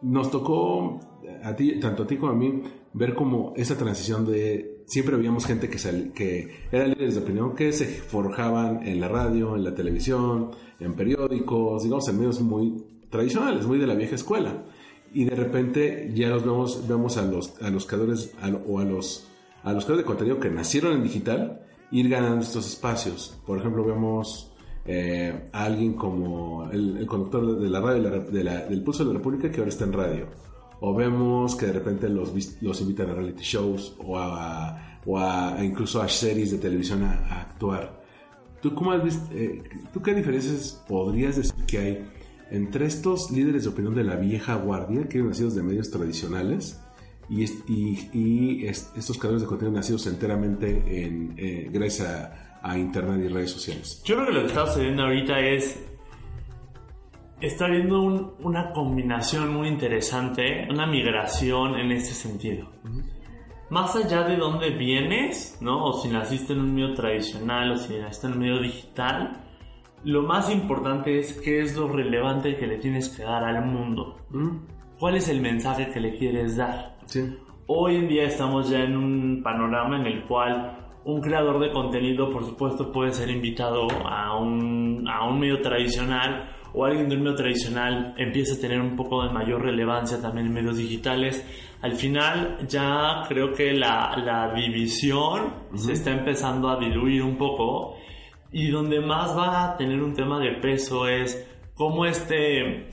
nos 0.00 0.30
tocó 0.30 1.00
a 1.42 1.54
ti, 1.56 1.78
tanto 1.80 2.02
a 2.04 2.06
ti 2.06 2.16
como 2.16 2.32
a 2.32 2.34
mí, 2.34 2.62
ver 2.92 3.14
como 3.14 3.52
esa 3.56 3.76
transición 3.76 4.26
de 4.26 4.82
siempre 4.86 5.16
veíamos 5.16 5.44
gente 5.46 5.68
que, 5.68 5.78
sal- 5.78 6.12
que 6.14 6.48
eran 6.72 6.90
líderes 6.90 7.14
de 7.16 7.20
opinión 7.20 7.54
que 7.54 7.72
se 7.72 7.86
forjaban 7.86 8.86
en 8.86 9.00
la 9.00 9.08
radio, 9.08 9.54
en 9.56 9.64
la 9.64 9.74
televisión, 9.74 10.50
en 10.80 10.94
periódicos, 10.94 11.82
digamos, 11.82 12.08
en 12.08 12.16
medios 12.18 12.40
muy 12.40 12.84
tradicionales, 13.10 13.66
muy 13.66 13.78
de 13.78 13.86
la 13.86 13.94
vieja 13.94 14.14
escuela. 14.14 14.64
Y 15.12 15.24
de 15.24 15.34
repente 15.36 16.10
ya 16.14 16.28
los 16.28 16.42
vemos, 16.44 16.86
vemos 16.88 17.16
a 17.16 17.22
los, 17.22 17.60
a 17.62 17.70
los 17.70 17.86
creadores 17.86 18.34
o 18.66 18.78
a 18.78 18.84
los, 18.84 19.28
a 19.62 19.72
los 19.72 19.84
creadores 19.84 20.04
de 20.04 20.06
contenido 20.06 20.38
que 20.40 20.50
nacieron 20.50 20.92
en 20.94 21.02
digital 21.02 21.62
ir 21.90 22.08
ganando 22.08 22.42
estos 22.42 22.66
espacios. 22.66 23.38
Por 23.46 23.58
ejemplo, 23.58 23.84
vemos 23.84 24.52
eh, 24.84 25.48
a 25.52 25.64
alguien 25.64 25.94
como 25.94 26.68
el, 26.70 27.06
conductor 27.06 27.58
de 27.58 27.68
la 27.70 27.80
radio 27.80 28.22
de 28.22 28.44
la- 28.44 28.66
del 28.66 28.82
Pulso 28.82 29.04
de 29.04 29.12
la 29.12 29.18
República 29.18 29.50
que 29.50 29.58
ahora 29.58 29.68
está 29.70 29.84
en 29.84 29.92
radio. 29.92 30.26
O 30.80 30.94
vemos 30.94 31.56
que 31.56 31.66
de 31.66 31.72
repente 31.72 32.08
los, 32.08 32.32
los 32.60 32.80
invitan 32.80 33.10
a 33.10 33.14
reality 33.14 33.42
shows 33.42 33.96
o 33.98 34.16
a, 34.18 35.00
o 35.06 35.18
a 35.18 35.56
incluso 35.64 36.00
a 36.00 36.08
series 36.08 36.50
de 36.52 36.58
televisión 36.58 37.02
a, 37.02 37.12
a 37.28 37.40
actuar. 37.42 38.02
¿Tú, 38.62 38.74
cómo 38.74 38.92
has 38.92 39.02
visto, 39.02 39.24
eh, 39.32 39.62
¿Tú 39.92 40.02
qué 40.02 40.14
diferencias 40.14 40.82
podrías 40.88 41.36
decir 41.36 41.54
que 41.66 41.78
hay 41.78 42.08
entre 42.50 42.86
estos 42.86 43.30
líderes 43.30 43.64
de 43.64 43.70
opinión 43.70 43.94
de 43.94 44.04
la 44.04 44.16
vieja 44.16 44.54
guardia, 44.56 45.08
que 45.08 45.18
eran 45.18 45.28
nacidos 45.30 45.54
de 45.54 45.62
medios 45.62 45.90
tradicionales, 45.90 46.80
y, 47.28 47.44
y- 47.44 48.08
y 48.14 48.66
est- 48.66 48.96
estos 48.96 49.18
creadores 49.18 49.42
de 49.42 49.48
contenido 49.48 49.76
nacidos 49.76 50.06
enteramente 50.06 51.04
en, 51.04 51.34
eh, 51.36 51.68
gracias 51.72 52.08
a, 52.08 52.60
a 52.62 52.78
Internet 52.78 53.20
y 53.24 53.28
redes 53.28 53.50
sociales? 53.50 54.00
Yo 54.04 54.14
creo 54.16 54.28
que 54.28 54.32
lo 54.32 54.40
que 54.42 54.46
está 54.46 54.66
sucediendo 54.66 55.02
ahorita 55.04 55.40
es. 55.40 55.78
Está 57.40 57.66
habiendo 57.66 58.02
un- 58.02 58.32
una 58.42 58.72
combinación 58.72 59.52
muy 59.54 59.68
interesante, 59.68 60.66
una 60.70 60.86
migración 60.86 61.78
en 61.78 61.92
ese 61.92 62.12
sentido. 62.14 62.66
Más 63.70 63.94
allá 63.94 64.24
de 64.24 64.36
dónde 64.36 64.70
vienes, 64.70 65.58
¿no? 65.60 65.84
O 65.84 65.92
si 65.92 66.08
naciste 66.08 66.52
en 66.54 66.60
un 66.60 66.74
medio 66.74 66.94
tradicional 66.94 67.72
o 67.72 67.76
si 67.76 67.96
naciste 67.96 68.26
en 68.26 68.32
un 68.32 68.38
medio 68.40 68.60
digital, 68.60 69.44
lo 70.04 70.22
más 70.22 70.50
importante 70.52 71.18
es 71.18 71.34
qué 71.40 71.60
es 71.60 71.76
lo 71.76 71.86
relevante 71.88 72.56
que 72.56 72.66
le 72.66 72.78
tienes 72.78 73.08
que 73.08 73.22
dar 73.22 73.44
al 73.44 73.64
mundo. 73.66 74.16
¿Cuál 74.98 75.16
es 75.16 75.28
el 75.28 75.40
mensaje 75.40 75.90
que 75.92 76.00
le 76.00 76.16
quieres 76.16 76.56
dar? 76.56 76.96
Sí. 77.04 77.36
Hoy 77.68 77.96
en 77.96 78.08
día 78.08 78.24
estamos 78.24 78.68
ya 78.70 78.80
en 78.82 78.96
un 78.96 79.42
panorama 79.44 80.00
en 80.00 80.06
el 80.06 80.24
cual 80.24 80.76
un 81.04 81.20
creador 81.20 81.60
de 81.60 81.70
contenido, 81.70 82.30
por 82.30 82.44
supuesto, 82.44 82.90
puede 82.90 83.12
ser 83.12 83.30
invitado 83.30 83.86
a 84.04 84.36
un, 84.38 85.06
a 85.08 85.28
un 85.28 85.38
medio 85.38 85.60
tradicional 85.60 86.54
o 86.74 86.84
alguien 86.84 87.08
de 87.08 87.16
un 87.16 87.22
medio 87.22 87.36
tradicional 87.36 88.14
empieza 88.18 88.54
a 88.54 88.60
tener 88.60 88.80
un 88.80 88.94
poco 88.96 89.22
de 89.24 89.30
mayor 89.32 89.62
relevancia 89.62 90.20
también 90.20 90.46
en 90.48 90.52
medios 90.54 90.76
digitales. 90.76 91.44
Al 91.82 91.92
final 91.92 92.58
ya 92.68 93.22
creo 93.28 93.52
que 93.52 93.72
la, 93.72 94.16
la 94.24 94.52
división 94.54 95.54
se 95.74 95.92
está 95.92 96.10
empezando 96.12 96.68
a 96.68 96.78
diluir 96.78 97.22
un 97.22 97.36
poco 97.36 97.96
y 98.52 98.68
donde 98.70 99.00
más 99.00 99.36
va 99.36 99.64
a 99.64 99.76
tener 99.76 100.02
un 100.02 100.14
tema 100.14 100.38
de 100.40 100.52
peso 100.60 101.06
es 101.08 101.46
cómo 101.74 102.04
este 102.06 102.88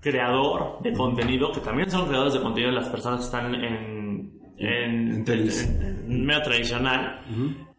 creador 0.00 0.78
de 0.82 0.92
contenido, 0.92 1.50
que 1.52 1.60
también 1.60 1.90
son 1.90 2.06
creadores 2.06 2.34
de 2.34 2.40
contenido 2.40 2.70
las 2.72 2.88
personas 2.88 3.20
que 3.20 3.24
están 3.24 3.54
en, 3.54 4.40
en, 4.58 5.24
En 5.26 5.28
en- 5.28 6.04
en 6.10 6.24
medio 6.26 6.42
tradicional, 6.42 7.20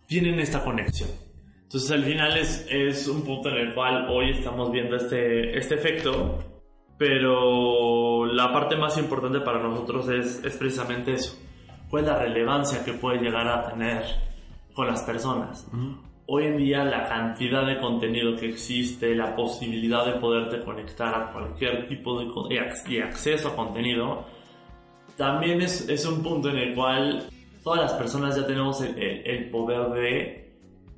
tienen 0.07 0.39
esta 0.39 0.63
conexión. 0.63 1.09
Entonces 1.65 1.91
al 1.91 2.03
final 2.03 2.37
es, 2.37 2.67
es 2.71 3.07
un 3.07 3.23
punto 3.23 3.49
en 3.49 3.57
el 3.57 3.73
cual 3.73 4.07
hoy 4.09 4.31
estamos 4.31 4.71
viendo 4.71 4.95
este, 4.95 5.57
este 5.57 5.75
efecto, 5.75 6.39
pero 6.97 8.25
la 8.25 8.51
parte 8.53 8.75
más 8.77 8.97
importante 8.97 9.39
para 9.41 9.59
nosotros 9.61 10.07
es, 10.09 10.43
es 10.43 10.55
precisamente 10.57 11.13
eso. 11.13 11.37
¿Cuál 11.89 12.03
es 12.03 12.09
la 12.09 12.19
relevancia 12.19 12.83
que 12.85 12.93
puede 12.93 13.19
llegar 13.19 13.47
a 13.47 13.69
tener 13.69 14.03
con 14.73 14.87
las 14.87 15.03
personas? 15.03 15.67
Hoy 16.27 16.45
en 16.45 16.57
día 16.57 16.83
la 16.83 17.03
cantidad 17.07 17.65
de 17.67 17.79
contenido 17.79 18.35
que 18.35 18.47
existe, 18.49 19.13
la 19.15 19.35
posibilidad 19.35 20.05
de 20.05 20.13
poderte 20.19 20.61
conectar 20.61 21.13
a 21.13 21.31
cualquier 21.31 21.87
tipo 21.87 22.19
de, 22.19 22.55
y 22.89 22.97
acceso 22.99 23.49
a 23.49 23.55
contenido, 23.55 24.25
también 25.17 25.61
es, 25.61 25.87
es 25.89 26.05
un 26.05 26.23
punto 26.23 26.49
en 26.49 26.57
el 26.57 26.73
cual 26.75 27.23
todas 27.63 27.81
las 27.81 27.93
personas 27.93 28.35
ya 28.35 28.45
tenemos 28.47 28.81
el, 28.81 28.97
el- 28.97 29.27
el 29.27 29.49
poder 29.49 29.89
de 29.91 30.44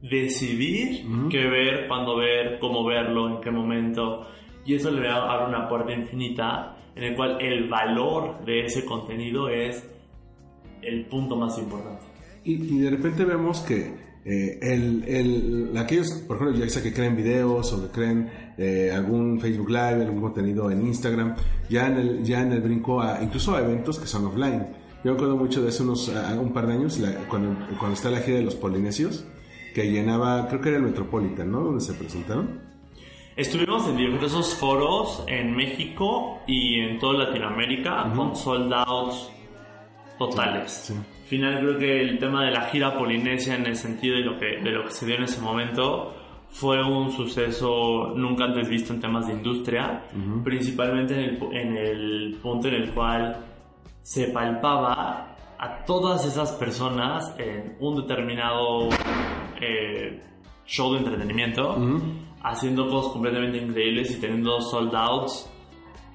decidir 0.01 1.06
qué 1.30 1.48
ver, 1.48 1.88
cuándo 1.88 2.18
ver, 2.18 2.60
cómo 2.60 2.86
verlo, 2.86 3.30
en 3.30 3.42
qué 3.42 3.51
momento. 3.51 4.27
Y 4.66 4.75
eso 4.75 4.92
le 4.92 5.10
abre 5.10 5.48
una 5.48 5.68
puerta 5.68 5.94
infinita 5.94 6.77
en 6.96 7.04
el 7.04 7.16
cual 7.16 7.38
el 7.39 7.70
valor 7.70 8.44
de 8.46 8.66
ese 8.66 8.84
contenido 8.84 9.50
es 9.50 9.88
el 10.82 11.06
punto 11.06 11.36
más 11.36 11.58
importante. 11.58 12.06
Y, 12.44 12.80
de 12.80 12.89
repente 12.89 13.25
vemos 13.25 13.60
que 13.60 13.94
eh, 14.25 14.60
el, 14.62 15.04
el, 15.08 15.77
aquellos, 15.77 16.12
por 16.27 16.38
ejemplo, 16.38 16.58
ya 16.58 16.70
sea 16.70 16.82
que 16.82 16.94
creen 16.94 17.16
videos 17.16 17.72
o 17.74 17.84
que 17.84 17.89
creen 17.89 18.30
eh, 18.58 18.92
algún 18.94 19.39
Facebook 19.39 19.70
Live, 19.70 20.01
algún 20.01 20.22
contenido 20.22 20.72
en 20.72 20.86
Instagram, 20.88 21.36
ya 21.70 21.88
en 21.88 21.98
el, 21.98 22.24
ya 22.24 22.42
en 22.42 22.54
el 22.54 22.62
brinco 22.62 23.01
a, 23.01 23.22
incluso 23.22 23.56
a 23.56 23.62
eventos 23.62 24.00
que 24.00 24.08
son 24.08 24.25
offline. 24.25 24.68
Yo 25.04 25.12
me 25.12 25.18
acuerdo 25.18 25.38
mucho 25.38 25.62
de 25.62 25.70
hace 25.70 25.84
unos, 25.84 26.12
un 26.39 26.54
par 26.54 26.68
de 26.68 26.74
años, 26.74 27.00
cuando, 27.30 27.56
cuando 27.77 27.94
está 27.94 28.10
la 28.10 28.20
gira 28.20 28.38
de 28.38 28.44
los 28.44 28.56
polinesios, 28.56 29.25
que 29.74 29.92
llenaba, 29.92 30.48
creo 30.48 30.62
que 30.62 30.70
era 30.70 30.78
el 30.78 30.84
Metropolitan, 30.84 31.52
¿no? 31.52 31.62
Donde 31.62 31.82
se 31.82 31.94
presentaron. 31.94 32.62
Estuvimos 33.36 33.88
en 33.88 33.98
diversos 33.98 34.56
foros 34.56 35.24
en 35.28 35.56
México 35.56 36.40
y 36.48 36.80
en 36.80 36.98
toda 36.98 37.26
Latinoamérica 37.26 38.12
con 38.16 38.36
sold 38.36 38.74
outs 38.74 39.32
totales. 40.18 40.90
Al 40.90 41.28
final 41.28 41.60
creo 41.60 41.78
que 41.78 42.02
el 42.02 42.18
tema 42.18 42.46
de 42.46 42.52
la 42.52 42.62
gira 42.62 42.98
polinesia 42.98 43.56
en 43.56 43.68
el 43.68 43.76
sentido 43.76 44.16
de 44.16 44.24
lo 44.24 44.40
que, 44.40 44.58
de 44.58 44.72
lo 44.72 44.86
que 44.86 44.92
se 44.92 45.06
dio 45.06 45.16
en 45.18 45.24
ese 45.24 45.40
momento 45.40 46.16
fue 46.50 46.84
un 46.84 47.12
suceso 47.12 48.14
nunca 48.16 48.46
antes 48.46 48.68
visto 48.68 48.94
en 48.94 49.02
temas 49.02 49.28
de 49.28 49.34
industria, 49.34 50.02
principalmente 50.44 51.14
en 51.14 51.20
el, 51.20 51.56
en 51.56 51.78
el 51.78 52.40
punto 52.42 52.70
en 52.70 52.74
el 52.74 52.92
cual 52.92 53.46
se 54.02 54.30
palpaba 54.30 55.36
a 55.60 55.86
todas 55.86 56.26
esas 56.26 56.54
personas 56.54 57.36
en 57.38 57.76
un 57.80 57.98
determinado 57.98 58.90
eh, 59.62 60.22
show 60.66 60.94
de 60.94 61.00
entretenimiento, 61.00 61.78
haciendo 62.44 62.90
cosas 62.90 63.12
completamente 63.14 63.58
increíbles 63.58 64.12
y 64.12 64.20
teniendo 64.20 64.62
sold 64.62 64.94
outs 64.96 65.50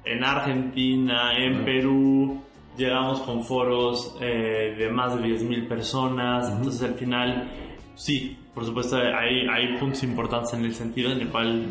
en 0.05 0.25
Argentina, 0.25 1.37
en 1.37 1.65
Perú, 1.65 2.43
llegamos 2.77 3.21
con 3.21 3.45
foros 3.45 4.17
eh, 4.21 4.75
de 4.77 4.91
más 4.91 5.15
de 5.15 5.23
10.000 5.23 5.69
personas, 5.69 6.51
entonces 6.51 6.83
al 6.83 6.95
final, 6.95 7.51
sí, 7.95 8.37
por 8.55 8.65
supuesto 8.65 8.97
hay, 8.97 9.47
hay 9.49 9.79
puntos 9.79 10.03
importantes 10.03 10.55
en 10.55 10.65
el 10.65 10.75
sentido 10.75 11.13
en 11.13 11.21
el 11.21 11.29
cual 11.29 11.67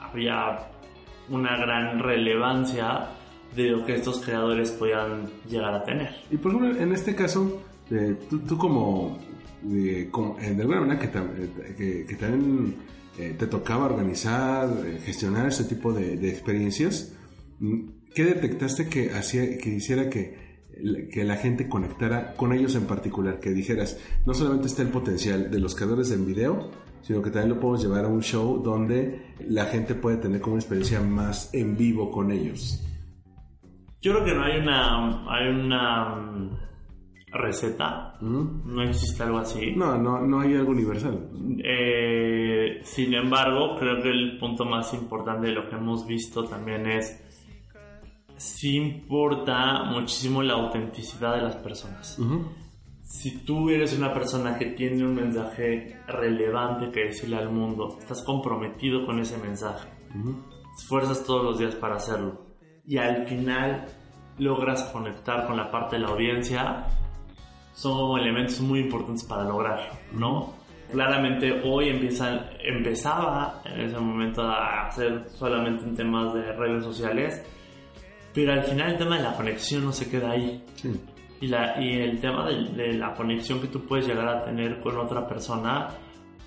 había 0.00 0.68
una 1.28 1.56
gran 1.56 2.00
relevancia 2.00 3.08
de 3.54 3.70
lo 3.70 3.84
que 3.84 3.94
estos 3.94 4.20
creadores 4.20 4.72
podían 4.72 5.30
llegar 5.48 5.74
a 5.74 5.82
tener. 5.84 6.10
Y 6.30 6.36
por 6.36 6.52
ejemplo, 6.52 6.82
en 6.82 6.92
este 6.92 7.14
caso, 7.14 7.62
eh, 7.90 8.16
tú, 8.28 8.58
como, 8.58 9.18
eh, 9.70 10.10
de 10.10 10.62
alguna 10.62 10.80
manera 10.80 11.00
que, 11.00 12.06
que, 12.06 12.16
también 12.16 12.76
te 13.16 13.46
tocaba 13.46 13.86
organizar, 13.86 14.68
gestionar 15.04 15.48
ese 15.48 15.64
tipo 15.64 15.92
de, 15.92 16.16
de 16.16 16.28
experiencias, 16.28 17.14
¿qué 18.14 18.24
detectaste 18.24 18.88
que, 18.88 19.12
hacía, 19.12 19.58
que 19.58 19.70
hiciera 19.70 20.10
que 20.10 20.46
que 21.12 21.24
la 21.24 21.36
gente 21.36 21.68
conectara 21.68 22.34
con 22.34 22.52
ellos 22.52 22.74
en 22.74 22.86
particular, 22.86 23.40
que 23.40 23.50
dijeras, 23.50 23.98
no 24.26 24.34
solamente 24.34 24.66
está 24.66 24.82
el 24.82 24.88
potencial 24.88 25.50
de 25.50 25.58
los 25.58 25.74
creadores 25.74 26.10
en 26.10 26.26
video, 26.26 26.70
sino 27.00 27.22
que 27.22 27.30
también 27.30 27.54
lo 27.54 27.60
podemos 27.60 27.82
llevar 27.82 28.04
a 28.04 28.08
un 28.08 28.20
show 28.20 28.62
donde 28.62 29.34
la 29.48 29.66
gente 29.66 29.94
puede 29.94 30.18
tener 30.18 30.40
como 30.40 30.54
una 30.54 30.60
experiencia 30.60 31.00
más 31.00 31.52
en 31.54 31.76
vivo 31.76 32.10
con 32.10 32.30
ellos. 32.30 32.82
Yo 34.02 34.12
creo 34.12 34.24
que 34.24 34.34
no 34.34 34.42
hay 34.44 34.58
una, 34.58 35.32
hay 35.32 35.48
una 35.48 36.50
mm, 37.36 37.42
receta, 37.42 38.16
no 38.20 38.82
existe 38.82 39.22
algo 39.22 39.38
así. 39.38 39.72
No, 39.76 39.96
no, 39.96 40.20
no 40.20 40.40
hay 40.40 40.54
algo 40.54 40.70
universal. 40.70 41.28
Eh, 41.62 42.80
sin 42.82 43.14
embargo, 43.14 43.76
creo 43.78 44.02
que 44.02 44.10
el 44.10 44.38
punto 44.38 44.64
más 44.64 44.92
importante 44.94 45.48
de 45.48 45.52
lo 45.52 45.68
que 45.68 45.76
hemos 45.76 46.06
visto 46.06 46.44
también 46.44 46.86
es 46.86 47.22
sí 48.36 48.76
importa 48.76 49.84
muchísimo 49.84 50.42
la 50.42 50.54
autenticidad 50.54 51.36
de 51.36 51.42
las 51.42 51.56
personas. 51.56 52.18
Si 53.02 53.44
tú 53.44 53.70
eres 53.70 53.96
una 53.96 54.12
persona 54.12 54.58
que 54.58 54.66
tiene 54.66 55.04
un 55.04 55.14
mensaje 55.14 56.00
relevante 56.06 56.90
que 56.90 57.06
decirle 57.06 57.36
al 57.36 57.50
mundo, 57.50 57.96
estás 57.98 58.22
comprometido 58.22 59.06
con 59.06 59.20
ese 59.20 59.38
mensaje, 59.38 59.88
esfuerzas 60.76 61.24
todos 61.24 61.44
los 61.44 61.58
días 61.58 61.74
para 61.76 61.96
hacerlo 61.96 62.46
y 62.86 62.98
al 62.98 63.26
final 63.26 63.86
logras 64.38 64.84
conectar 64.92 65.46
con 65.46 65.56
la 65.56 65.70
parte 65.70 65.96
de 65.96 66.02
la 66.02 66.08
audiencia, 66.08 66.86
son 67.76 68.18
elementos 68.18 68.58
muy 68.62 68.80
importantes 68.80 69.22
para 69.24 69.44
lograrlo, 69.44 69.92
¿no? 70.12 70.54
Claramente 70.90 71.60
hoy 71.62 71.90
empiezan, 71.90 72.46
empezaba 72.64 73.60
en 73.66 73.82
ese 73.82 73.98
momento 73.98 74.42
a 74.42 74.86
hacer 74.86 75.24
solamente 75.28 75.84
en 75.84 75.94
temas 75.94 76.32
de 76.32 76.52
redes 76.52 76.82
sociales, 76.82 77.44
pero 78.32 78.54
al 78.54 78.62
final 78.62 78.92
el 78.92 78.98
tema 78.98 79.18
de 79.18 79.24
la 79.24 79.36
conexión 79.36 79.84
no 79.84 79.92
se 79.92 80.08
queda 80.08 80.30
ahí. 80.30 80.64
Y, 81.38 81.48
la, 81.48 81.78
y 81.78 82.00
el 82.00 82.18
tema 82.18 82.48
de, 82.48 82.94
la 82.94 83.12
conexión 83.12 83.60
que 83.60 83.66
tú 83.66 83.84
puedes 83.84 84.06
llegar 84.06 84.26
a 84.26 84.42
tener 84.42 84.80
con 84.80 84.96
otra 84.96 85.28
persona 85.28 85.88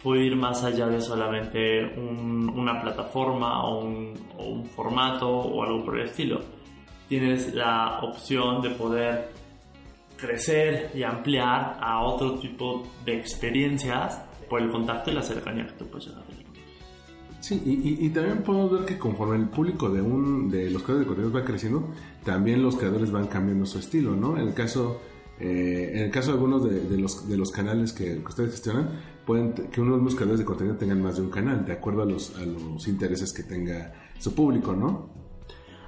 puede 0.01 0.23
ir 0.23 0.35
más 0.35 0.63
allá 0.63 0.87
de 0.87 0.99
solamente 0.99 1.95
una 1.95 2.81
plataforma 2.81 3.65
o 3.65 3.85
un, 3.85 4.15
o 4.35 4.45
un, 4.45 4.65
formato 4.65 5.29
o 5.29 5.63
algo 5.63 5.85
por 5.85 5.99
el 5.99 6.07
estilo. 6.07 6.39
Tienes 7.07 7.53
la 7.53 7.99
opción 8.01 8.63
de 8.63 8.71
poder 8.71 9.38
crecer 10.19 10.91
y 10.93 11.03
ampliar 11.03 11.77
a 11.79 12.01
otro 12.01 12.39
tipo 12.39 12.83
de 13.05 13.17
experiencias 13.17 14.21
por 14.49 14.61
el 14.61 14.69
contacto 14.69 15.11
y 15.11 15.13
la 15.13 15.21
cercanía 15.21 15.67
que 15.67 15.73
tú 15.73 15.85
puedes 15.87 16.07
llegar. 16.07 16.23
Sí, 17.41 17.61
y, 17.65 18.09
también 18.09 18.43
podemos 18.43 18.71
ver 18.71 18.85
que 18.85 18.97
conforme 18.97 19.37
el 19.37 19.47
público 19.47 19.89
de 19.89 20.01
un 20.01 20.51
de 20.51 20.69
los 20.69 20.83
creadores 20.83 21.07
de 21.07 21.07
contenidos 21.07 21.41
va 21.41 21.45
creciendo, 21.45 21.87
también 22.25 22.61
los 22.61 22.75
creadores 22.75 23.11
van 23.11 23.27
cambiando 23.27 23.65
su 23.65 23.79
estilo, 23.79 24.13
¿no? 24.13 24.37
En 24.37 24.49
el 24.49 24.53
caso 24.53 24.99
eh, 25.39 25.91
en 25.93 26.03
el 26.03 26.11
caso 26.11 26.31
de 26.31 26.33
algunos 26.33 26.63
de, 26.65 26.97
los, 26.97 27.27
de 27.29 27.37
los 27.37 27.51
canales 27.51 27.93
que, 27.93 28.21
ustedes 28.27 28.51
gestionan, 28.51 28.89
pueden 29.25 29.53
que 29.53 29.79
uno 29.79 29.97
de 29.97 30.03
los 30.03 30.13
creadores 30.15 30.39
de 30.39 30.45
contenido 30.45 30.75
tengan 30.75 31.01
más 31.01 31.15
de 31.15 31.21
un 31.21 31.29
canal, 31.29 31.65
de 31.65 31.71
acuerdo 31.71 32.01
a 32.01 32.05
los, 32.05 32.35
a 32.35 32.45
los 32.45 32.87
intereses 32.87 33.31
que 33.31 33.43
tenga 33.43 33.93
su 34.19 34.35
público, 34.35 34.73
¿no? 34.73 35.18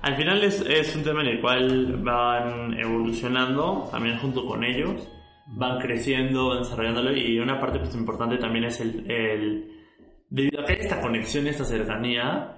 Al 0.02 0.16
final 0.16 0.44
es, 0.44 0.62
es 0.62 0.96
un 0.96 1.04
tema 1.04 1.22
en 1.22 1.28
el 1.28 1.42
cual 1.42 2.02
van 2.04 2.74
evolucionando, 2.74 3.88
también 3.92 4.18
junto 4.18 4.46
con 4.46 4.64
ellos, 4.64 5.08
van 5.48 5.80
creciendo, 5.80 6.50
van 6.50 6.60
desarrollándolo, 6.60 7.16
y 7.16 7.40
una 7.40 7.60
parte 7.60 7.80
pues, 7.80 7.96
importante 7.96 8.38
también 8.38 8.66
es 8.66 8.80
el 8.82 9.72
debido 10.32 10.62
a 10.62 10.66
que 10.66 10.74
hay 10.74 10.80
esta 10.80 11.00
conexión, 11.00 11.46
esta 11.46 11.66
cercanía, 11.66 12.56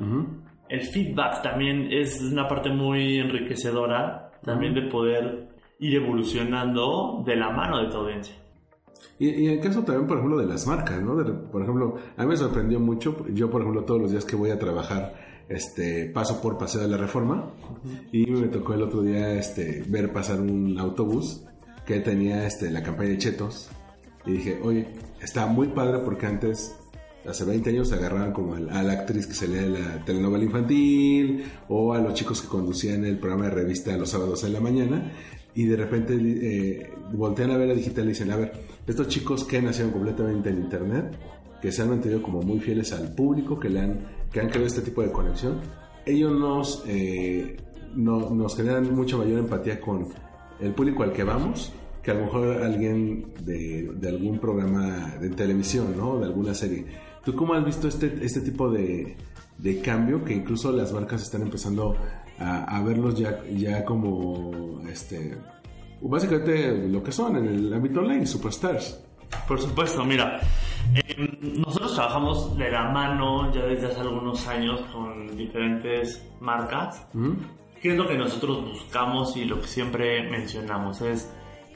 el 0.69 0.81
feedback 0.81 1.41
también 1.41 1.87
es 1.91 2.21
una 2.21 2.47
parte 2.47 2.69
muy 2.69 3.17
enriquecedora, 3.17 4.31
también 4.43 4.73
de 4.73 4.83
poder 4.83 5.49
ir 5.79 5.95
evolucionando 5.95 7.23
de 7.25 7.35
la 7.35 7.49
mano 7.49 7.83
de 7.83 7.89
tu 7.89 7.97
audiencia. 7.97 8.35
Y, 9.19 9.47
en 9.47 9.53
el 9.53 9.59
caso 9.59 9.83
también, 9.83 10.07
por 10.07 10.17
ejemplo, 10.17 10.37
de 10.39 10.45
las 10.45 10.65
marcas, 10.67 11.01
¿no? 11.01 11.15
por 11.51 11.61
ejemplo, 11.63 11.95
a 12.15 12.21
mí 12.21 12.27
me 12.27 12.37
sorprendió 12.37 12.79
mucho, 12.79 13.25
yo, 13.33 13.49
por 13.49 13.61
ejemplo, 13.61 13.83
todos 13.83 14.01
los 14.01 14.11
días 14.11 14.23
que 14.23 14.35
voy 14.35 14.51
a 14.51 14.59
trabajar, 14.59 15.13
este, 15.49 16.05
paso 16.05 16.41
por 16.41 16.57
Paseo 16.57 16.81
de 16.81 16.87
la 16.87 16.97
Reforma, 16.97 17.51
y 18.11 18.25
me 18.27 18.47
tocó 18.47 18.73
el 18.73 18.83
otro 18.83 19.01
día, 19.01 19.33
este, 19.35 19.83
ver 19.87 20.11
pasar 20.11 20.39
un 20.39 20.77
autobús 20.79 21.41
que 21.85 21.99
tenía, 21.99 22.47
este, 22.47 22.71
la 22.71 22.81
campaña 22.81 23.09
de 23.09 23.17
Chetos, 23.17 23.69
y 24.25 24.31
dije, 24.33 24.59
oye, 24.63 24.87
está 25.21 25.45
muy 25.45 25.67
padre 25.67 25.99
porque 25.99 26.25
antes 26.25 26.75
hace 27.27 27.45
20 27.45 27.69
años 27.69 27.91
agarraban 27.91 28.31
como 28.31 28.55
a 28.55 28.59
la, 28.59 28.93
actriz 28.93 29.27
que 29.27 29.33
se 29.33 29.47
lee 29.47 29.69
la 29.69 30.03
telenovela 30.05 30.43
infantil 30.43 31.45
o 31.69 31.93
a 31.93 31.99
los 31.99 32.13
chicos 32.13 32.41
que 32.41 32.47
conducían 32.47 33.05
el 33.05 33.17
programa 33.17 33.45
de 33.45 33.51
revista 33.51 33.95
los 33.97 34.09
sábados 34.09 34.43
en 34.43 34.53
la 34.53 34.59
mañana. 34.59 35.11
Y 35.55 35.65
de 35.65 35.75
repente 35.75 36.15
eh, 36.15 36.89
voltean 37.13 37.51
a 37.51 37.57
ver 37.57 37.67
la 37.67 37.75
digital 37.75 38.05
y 38.05 38.09
dicen, 38.09 38.31
a 38.31 38.37
ver, 38.37 38.53
estos 38.87 39.07
chicos 39.07 39.43
que 39.43 39.61
nacieron 39.61 39.91
completamente 39.91 40.49
en 40.49 40.57
internet, 40.57 41.15
que 41.61 41.71
se 41.71 41.83
han 41.83 41.89
mantenido 41.89 42.23
como 42.23 42.41
muy 42.41 42.59
fieles 42.59 42.91
al 42.91 43.13
público, 43.13 43.59
que, 43.59 43.69
le 43.69 43.81
han, 43.81 43.99
que 44.33 44.41
han 44.41 44.49
creado 44.49 44.65
este 44.65 44.81
tipo 44.81 45.01
de 45.01 45.11
conexión, 45.11 45.61
ellos 46.05 46.33
nos, 46.33 46.83
eh, 46.87 47.55
nos 47.95 48.57
generan 48.57 48.93
mucha 48.93 49.15
mayor 49.15 49.39
empatía 49.39 49.79
con 49.79 50.07
el 50.59 50.73
público 50.73 51.03
al 51.03 51.13
que 51.13 51.23
vamos 51.23 51.71
que 52.03 52.11
a 52.11 52.15
lo 52.15 52.25
mejor 52.25 52.61
alguien 52.61 53.33
de, 53.45 53.89
de 53.95 54.09
algún 54.09 54.37
programa 54.37 55.15
de 55.21 55.29
televisión, 55.29 55.95
¿no? 55.97 56.19
De 56.19 56.25
alguna 56.25 56.53
serie. 56.53 56.85
¿Tú 57.23 57.33
cómo 57.33 57.53
has 57.53 57.63
visto 57.63 57.87
este, 57.87 58.13
este 58.21 58.41
tipo 58.41 58.69
de, 58.69 59.15
de 59.57 59.79
cambio 59.79 60.23
que 60.23 60.33
incluso 60.33 60.71
las 60.73 60.91
marcas 60.91 61.23
están 61.23 61.43
empezando 61.43 61.95
a, 62.37 62.77
a, 62.77 62.83
verlos 62.83 63.15
ya, 63.15 63.41
ya 63.45 63.85
como, 63.85 64.81
este, 64.89 65.37
básicamente 66.01 66.89
lo 66.89 67.01
que 67.01 67.13
son 67.13 67.37
en 67.37 67.45
el 67.45 67.73
ámbito 67.73 68.01
online, 68.01 68.25
superstars? 68.25 68.99
Por 69.47 69.61
supuesto, 69.61 70.03
mira, 70.03 70.41
eh, 70.95 71.37
nosotros 71.57 71.95
trabajamos 71.95 72.57
de 72.57 72.71
la 72.71 72.85
mano 72.89 73.51
ya 73.53 73.61
desde 73.65 73.87
hace 73.87 74.01
algunos 74.01 74.47
años 74.47 74.81
con 74.91 75.35
diferentes 75.37 76.25
marcas. 76.39 77.07
¿Qué 77.81 77.91
es 77.91 77.97
lo 77.97 78.07
que 78.07 78.17
nosotros 78.17 78.63
buscamos 78.63 79.35
y 79.37 79.45
lo 79.45 79.59
que 79.59 79.67
siempre 79.67 80.29
mencionamos? 80.29 81.01
Es 81.01 81.33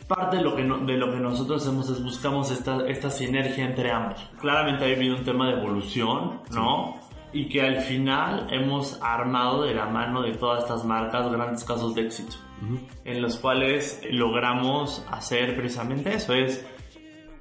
parte 0.07 0.37
de 0.37 0.43
lo 0.43 0.55
que, 0.55 0.63
no- 0.63 0.77
de 0.77 0.95
lo 0.97 1.11
que 1.11 1.19
nosotros 1.19 1.61
hacemos 1.65 1.89
es 1.89 2.01
buscamos 2.01 2.49
esta, 2.51 2.87
esta 2.87 3.09
sinergia 3.09 3.65
entre 3.65 3.91
ambos. 3.91 4.21
Claramente 4.39 4.85
ha 4.85 4.95
habido 4.95 5.17
un 5.17 5.23
tema 5.25 5.47
de 5.49 5.59
evolución, 5.61 6.39
¿no? 6.53 6.95
Y 7.33 7.49
que 7.49 7.61
al 7.61 7.81
final 7.81 8.47
hemos 8.51 8.99
armado 9.01 9.63
de 9.63 9.73
la 9.73 9.85
mano 9.87 10.21
de 10.21 10.31
todas 10.31 10.63
estas 10.63 10.85
marcas 10.85 11.29
grandes 11.29 11.63
casos 11.65 11.93
de 11.93 12.03
éxito, 12.03 12.37
en 13.03 13.21
los 13.21 13.35
cuales 13.35 14.01
logramos 14.09 15.05
hacer 15.11 15.57
precisamente 15.57 16.13
eso, 16.13 16.33
es 16.33 16.65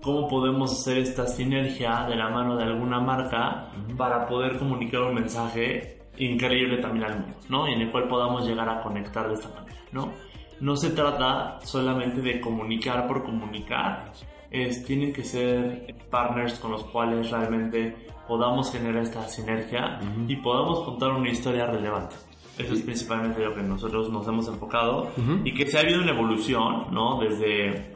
cómo 0.06 0.28
podemos 0.28 0.72
hacer 0.72 0.98
esta 0.98 1.26
sinergia 1.26 2.06
de 2.08 2.14
la 2.14 2.30
mano 2.30 2.56
de 2.56 2.62
alguna 2.62 3.00
marca 3.00 3.72
para 3.98 4.28
poder 4.28 4.56
comunicar 4.56 5.02
un 5.02 5.14
mensaje 5.14 5.98
increíble 6.16 6.78
también 6.78 7.06
al 7.06 7.18
mundo, 7.18 7.36
¿no? 7.48 7.68
Y 7.68 7.72
en 7.72 7.82
el 7.82 7.90
cual 7.90 8.08
podamos 8.08 8.46
llegar 8.46 8.68
a 8.68 8.82
conectar 8.82 9.26
de 9.28 9.34
esta 9.34 9.48
manera, 9.48 9.76
¿no? 9.90 10.12
No 10.60 10.76
se 10.76 10.90
trata 10.90 11.58
solamente 11.64 12.22
de 12.22 12.40
comunicar 12.40 13.08
por 13.08 13.24
comunicar, 13.24 14.12
es, 14.50 14.84
tienen 14.84 15.12
que 15.12 15.24
ser 15.24 15.94
partners 16.08 16.60
con 16.60 16.70
los 16.70 16.84
cuales 16.84 17.28
realmente 17.30 17.96
podamos 18.28 18.70
generar 18.70 19.02
esta 19.02 19.28
sinergia 19.28 19.98
y 20.28 20.36
podamos 20.36 20.84
contar 20.84 21.10
una 21.10 21.30
historia 21.30 21.66
relevante. 21.66 22.14
Eso 22.56 22.74
es 22.74 22.82
principalmente 22.82 23.44
lo 23.44 23.54
que 23.54 23.62
nosotros 23.62 24.08
nos 24.08 24.26
hemos 24.28 24.46
enfocado 24.48 25.10
y 25.44 25.52
que 25.52 25.66
se 25.66 25.76
ha 25.76 25.80
habido 25.80 26.00
una 26.00 26.12
evolución, 26.12 26.86
¿no? 26.92 27.20
Desde 27.20 27.95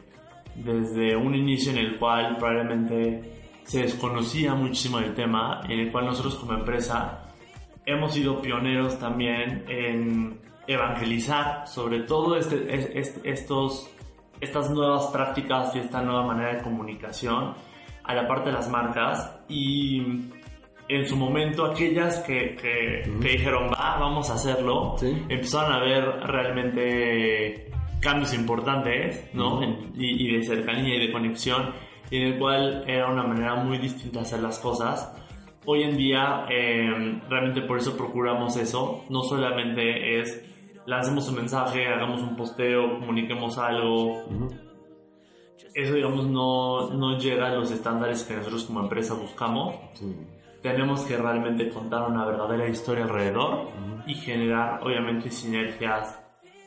desde 0.63 1.15
un 1.15 1.35
inicio 1.35 1.71
en 1.71 1.77
el 1.79 1.97
cual 1.97 2.37
probablemente 2.37 3.21
se 3.63 3.81
desconocía 3.83 4.53
muchísimo 4.55 4.99
del 4.99 5.13
tema, 5.13 5.61
en 5.69 5.79
el 5.79 5.91
cual 5.91 6.05
nosotros 6.07 6.35
como 6.35 6.53
empresa 6.53 7.27
hemos 7.85 8.13
sido 8.13 8.41
pioneros 8.41 8.97
también 8.99 9.63
en 9.67 10.39
evangelizar 10.67 11.67
sobre 11.67 12.01
todo 12.01 12.35
este, 12.37 12.55
es- 12.75 12.89
es- 12.95 13.21
estos, 13.23 13.89
estas 14.39 14.69
nuevas 14.71 15.07
prácticas 15.07 15.75
y 15.75 15.79
esta 15.79 16.01
nueva 16.01 16.23
manera 16.25 16.55
de 16.55 16.61
comunicación 16.63 17.53
a 18.03 18.13
la 18.15 18.27
parte 18.27 18.49
de 18.49 18.55
las 18.55 18.69
marcas 18.69 19.39
y 19.47 20.01
en 20.89 21.05
su 21.07 21.15
momento 21.15 21.65
aquellas 21.65 22.19
que, 22.19 22.55
que, 22.55 23.03
que 23.21 23.27
dijeron 23.29 23.69
va, 23.71 23.97
vamos 23.99 24.29
a 24.29 24.33
hacerlo, 24.33 24.95
Sí. 24.97 25.07
empezaron 25.29 25.71
a 25.73 25.79
ver 25.79 26.03
realmente 26.27 27.71
cambios 28.01 28.33
importantes, 28.33 29.29
¿no? 29.33 29.63
Y, 29.95 30.27
y 30.27 30.37
de 30.37 30.43
cercanía 30.43 30.95
y 30.95 31.07
de 31.07 31.11
conexión, 31.11 31.73
y 32.09 32.17
en 32.17 32.33
el 32.33 32.39
cual 32.39 32.83
era 32.87 33.09
una 33.09 33.23
manera 33.23 33.55
muy 33.55 33.77
distinta 33.77 34.19
de 34.19 34.25
hacer 34.25 34.41
las 34.41 34.59
cosas. 34.59 35.15
Hoy 35.65 35.83
en 35.83 35.95
día, 35.95 36.45
eh, 36.49 37.21
realmente 37.29 37.61
por 37.61 37.77
eso 37.77 37.95
procuramos 37.95 38.57
eso. 38.57 39.05
No 39.09 39.21
solamente 39.21 40.19
es 40.19 40.43
lancemos 40.85 41.29
un 41.29 41.35
mensaje, 41.35 41.87
hagamos 41.87 42.21
un 42.21 42.35
posteo, 42.35 42.99
comuniquemos 42.99 43.57
algo. 43.57 44.23
Eso, 45.73 45.93
digamos, 45.93 46.25
no, 46.27 46.89
no 46.89 47.17
llega 47.17 47.47
a 47.47 47.55
los 47.55 47.71
estándares 47.71 48.23
que 48.23 48.35
nosotros 48.35 48.65
como 48.65 48.81
empresa 48.81 49.13
buscamos. 49.13 49.75
Tenemos 50.61 51.01
que 51.03 51.17
realmente 51.17 51.69
contar 51.69 52.09
una 52.09 52.25
verdadera 52.25 52.67
historia 52.67 53.05
alrededor 53.05 53.69
y 54.05 54.15
generar, 54.15 54.81
obviamente, 54.83 55.29
sinergias 55.29 56.20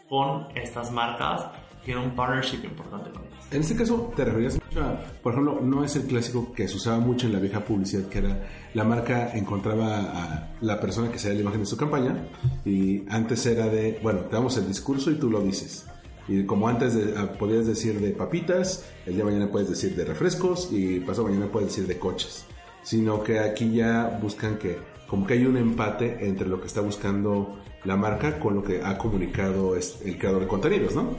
con 0.09 0.47
estas 0.55 0.91
marcas 0.93 1.47
en 1.87 1.99
un 1.99 2.15
partnership 2.17 2.65
importante 2.65 3.11
con 3.11 3.23
ellas. 3.23 3.47
En 3.51 3.61
este 3.61 3.77
caso, 3.77 4.13
te 4.17 4.25
referías 4.25 4.59
a, 4.81 5.03
por 5.23 5.33
ejemplo, 5.33 5.61
no 5.63 5.85
es 5.85 5.95
el 5.97 6.05
clásico 6.05 6.53
que 6.53 6.67
se 6.67 6.77
usaba 6.77 6.99
mucho 6.99 7.27
en 7.27 7.35
la 7.35 7.39
vieja 7.41 7.61
publicidad, 7.61 8.09
que 8.09 8.19
era 8.19 8.49
la 8.73 8.85
marca 8.85 9.33
encontraba 9.37 9.99
a 10.01 10.49
la 10.61 10.81
persona 10.81 11.11
que 11.11 11.19
sea 11.19 11.33
la 11.35 11.41
imagen 11.41 11.61
de 11.61 11.67
su 11.67 11.77
campaña 11.77 12.17
y 12.65 13.05
antes 13.11 13.45
era 13.47 13.67
de, 13.67 14.01
bueno, 14.03 14.21
te 14.21 14.35
damos 14.35 14.57
el 14.57 14.67
discurso 14.67 15.11
y 15.11 15.17
tú 15.17 15.31
lo 15.31 15.41
dices. 15.41 15.87
Y 16.27 16.45
como 16.47 16.69
antes 16.69 16.95
de- 16.95 17.15
ah, 17.19 17.33
podías 17.39 17.67
decir 17.67 18.01
de 18.01 18.11
papitas, 18.13 18.87
el 19.05 19.15
día 19.15 19.25
de 19.25 19.31
mañana 19.33 19.53
puedes 19.53 19.69
decir 19.69 19.95
de 19.95 20.07
refrescos 20.07 20.71
y 20.73 21.01
pasado 21.01 21.29
mañana 21.29 21.49
puedes 21.53 21.69
decir 21.69 21.87
de 21.87 21.99
coches. 21.99 22.47
Sino 22.83 23.23
que 23.23 23.39
aquí 23.41 23.71
ya 23.73 24.19
buscan 24.23 24.57
que, 24.57 24.79
como 25.07 25.27
que 25.27 25.35
hay 25.35 25.45
un 25.45 25.59
empate 25.59 26.27
entre 26.27 26.49
lo 26.49 26.61
que 26.61 26.67
está 26.67 26.81
buscando 26.81 27.59
la 27.85 27.97
marca 27.97 28.39
con 28.39 28.55
lo 28.55 28.63
que 28.63 28.83
ha 28.83 28.97
comunicado 28.99 29.77
es- 29.77 30.01
el 30.05 30.19
creador 30.19 30.43
de 30.43 30.49
contenidos, 30.49 30.95
¿no? 30.95 31.15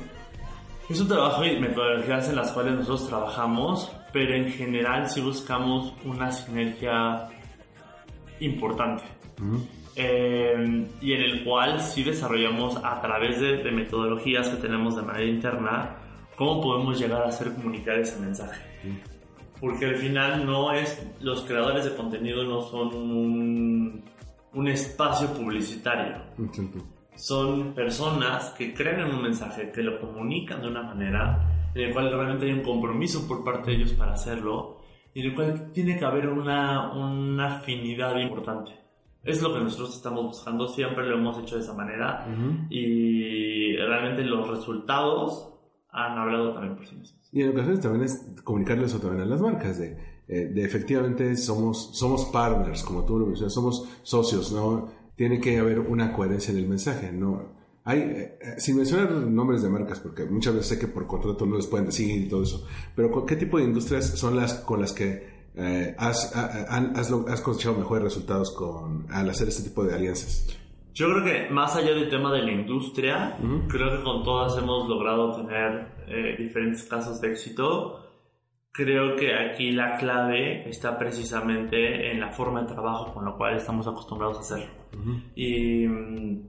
Es 0.90 1.00
un 1.02 1.08
trabajo 1.08 1.44
y 1.44 1.60
metodologías 1.60 2.30
en 2.30 2.36
las 2.36 2.52
cuales 2.52 2.74
nosotros 2.76 3.08
trabajamos, 3.08 3.92
pero 4.14 4.36
en 4.36 4.52
general 4.52 5.10
sí 5.10 5.20
buscamos 5.22 5.94
una 6.06 6.32
sinergia 6.32 7.28
importante. 8.40 9.04
Eh, 9.96 10.88
y 11.02 11.14
en 11.14 11.22
el 11.22 11.44
cual 11.44 11.80
sí 11.80 12.04
desarrollamos 12.04 12.76
a 12.84 13.02
través 13.02 13.40
de, 13.40 13.58
de 13.64 13.72
metodologías 13.72 14.50
que 14.50 14.58
tenemos 14.58 14.96
de 14.98 15.02
manera 15.04 15.26
interna 15.26 15.96
cómo 16.36 16.62
podemos 16.62 17.00
llegar 17.00 17.22
a 17.24 17.30
hacer 17.30 17.54
comunicar 17.54 17.98
ese 18.00 18.20
mensaje. 18.20 18.62
Porque 19.62 19.86
al 19.86 19.96
final 19.96 20.46
no 20.46 20.74
es, 20.74 21.02
los 21.22 21.42
creadores 21.44 21.86
de 21.86 21.96
contenido 21.96 22.44
no 22.44 22.62
son 22.62 22.94
un, 22.94 24.04
un 24.56 24.68
espacio 24.68 25.34
publicitario 25.34 26.16
son 27.16 27.74
personas 27.74 28.50
que 28.58 28.74
creen 28.74 29.02
en 29.02 29.16
un 29.16 29.22
mensaje, 29.22 29.72
que 29.72 29.82
lo 29.82 30.00
comunican 30.00 30.62
de 30.62 30.68
una 30.68 30.84
manera 30.84 31.72
en 31.74 31.82
el 31.82 31.94
cual 31.94 32.12
realmente 32.12 32.46
hay 32.46 32.54
un 32.54 32.64
compromiso 32.64 33.28
por 33.28 33.44
parte 33.44 33.72
de 33.72 33.78
ellos 33.78 33.94
para 33.94 34.14
hacerlo 34.14 34.82
y 35.14 35.22
en 35.22 35.28
el 35.28 35.36
cual 35.36 35.72
tiene 35.72 35.98
que 35.98 36.06
haber 36.06 36.28
una, 36.28 36.94
una 36.94 37.58
afinidad 37.58 38.18
importante. 38.18 38.72
Es 39.24 39.42
lo 39.42 39.54
que 39.54 39.62
nosotros 39.62 39.96
estamos 39.96 40.24
buscando, 40.24 40.68
siempre 40.68 41.08
lo 41.08 41.18
hemos 41.18 41.40
hecho 41.40 41.56
de 41.56 41.62
esa 41.62 41.74
manera 41.74 42.28
y 42.70 43.76
realmente 43.78 44.24
los 44.24 44.48
resultados 44.48 45.54
han 45.90 46.18
hablado 46.18 46.54
también 46.54 46.76
por 46.76 46.86
sí 46.86 46.96
mismos. 46.96 47.25
Y 47.36 47.42
en 47.42 47.50
ocasiones 47.50 47.82
también 47.82 48.06
es 48.06 48.22
comunicarles 48.46 48.92
eso 48.92 49.00
también 49.00 49.22
a 49.24 49.26
las 49.26 49.42
marcas, 49.42 49.78
de, 49.78 49.98
eh, 50.30 50.46
de 50.54 50.64
efectivamente 50.64 51.36
somos, 51.36 51.90
somos 51.94 52.26
partners, 52.32 52.82
como 52.82 53.04
tú 53.04 53.20
lo 53.20 53.26
mencionas, 53.26 53.54
somos 53.54 53.90
socios, 54.04 54.54
¿no? 54.54 54.88
Tiene 55.18 55.42
que 55.42 55.60
haber 55.60 55.80
una 55.82 56.14
coherencia 56.14 56.52
en 56.54 56.60
el 56.60 56.68
mensaje, 56.70 57.12
¿no? 57.12 57.54
Hay, 57.84 58.00
eh, 58.00 58.40
eh, 58.42 58.54
sin 58.58 58.78
mencionar 58.78 59.12
nombres 59.12 59.62
de 59.62 59.70
marcas, 59.70 60.00
porque 60.00 60.24
muchas 60.26 60.54
veces 60.56 60.70
sé 60.70 60.80
que 60.80 60.88
por 60.88 61.08
contrato 61.08 61.46
no 61.46 61.58
les 61.58 61.68
pueden 61.68 61.86
decir 61.88 62.10
y 62.10 62.30
todo 62.30 62.42
eso, 62.44 62.66
pero 62.96 63.12
¿con 63.12 63.26
¿qué 63.26 63.36
tipo 63.36 63.58
de 63.58 63.66
industrias 63.66 64.06
son 64.18 64.38
las 64.38 64.54
con 64.56 64.80
las 64.80 64.94
que 64.94 65.36
has, 65.98 66.34
has, 66.36 67.10
lo- 67.12 67.26
has 67.28 67.42
cosechado 67.42 67.76
mejores 67.78 68.04
resultados 68.04 68.52
con, 68.52 69.06
al 69.10 69.30
hacer 69.30 69.50
este 69.50 69.64
tipo 69.64 69.84
de 69.84 69.94
alianzas? 69.94 70.48
Yo 70.96 71.10
creo 71.10 71.26
que 71.26 71.50
más 71.50 71.76
allá 71.76 71.94
del 71.94 72.08
tema 72.08 72.32
de 72.32 72.42
la 72.42 72.54
industria, 72.54 73.38
creo 73.68 73.98
que 73.98 74.02
con 74.02 74.24
todas 74.24 74.58
hemos 74.58 74.88
logrado 74.88 75.36
tener 75.36 75.90
eh, 76.08 76.38
diferentes 76.38 76.86
casos 76.86 77.20
de 77.20 77.32
éxito. 77.32 78.00
Creo 78.72 79.18
que 79.18 79.36
aquí 79.36 79.74
la 79.74 79.98
clave 79.98 80.70
está 80.70 80.98
precisamente 80.98 82.12
en 82.12 82.22
la 82.22 82.32
forma 82.32 82.62
de 82.62 82.68
trabajo 82.68 83.14
con 83.14 83.26
la 83.26 83.34
cual 83.34 83.58
estamos 83.58 83.86
acostumbrados 83.86 84.38
a 84.38 84.40
hacerlo. 84.40 84.74
Y 85.36 85.86
mm, 85.86 86.42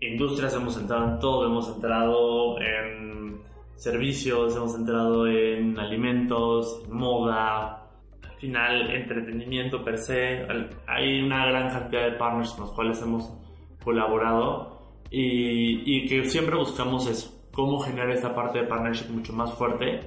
industrias 0.00 0.54
hemos 0.54 0.78
entrado 0.78 1.08
en 1.08 1.18
todo, 1.18 1.46
hemos 1.46 1.74
entrado 1.74 2.60
en 2.60 3.40
servicios, 3.74 4.54
hemos 4.54 4.74
entrado 4.74 5.26
en 5.26 5.78
alimentos, 5.78 6.82
en 6.84 6.94
moda, 6.94 7.88
al 8.22 8.36
final 8.38 8.90
entretenimiento 8.90 9.82
per 9.82 9.96
se. 9.96 10.46
Hay 10.86 11.22
una 11.22 11.46
gran 11.46 11.70
cantidad 11.70 12.10
de 12.10 12.18
partners 12.18 12.52
con 12.52 12.66
los 12.66 12.72
cuales 12.72 13.00
hemos 13.00 13.41
colaborado 13.84 14.80
y, 15.10 15.82
y 15.84 16.06
que 16.08 16.24
siempre 16.28 16.56
buscamos 16.56 17.06
eso, 17.08 17.32
cómo 17.52 17.80
generar 17.80 18.10
esta 18.10 18.34
parte 18.34 18.60
de 18.60 18.66
partnership 18.66 19.10
mucho 19.10 19.32
más 19.32 19.52
fuerte 19.54 20.00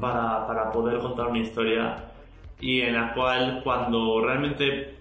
para, 0.00 0.46
para 0.46 0.70
poder 0.72 1.00
contar 1.00 1.28
una 1.28 1.38
historia 1.40 2.12
y 2.60 2.80
en 2.82 2.94
la 2.94 3.14
cual 3.14 3.60
cuando 3.64 4.20
realmente 4.24 4.96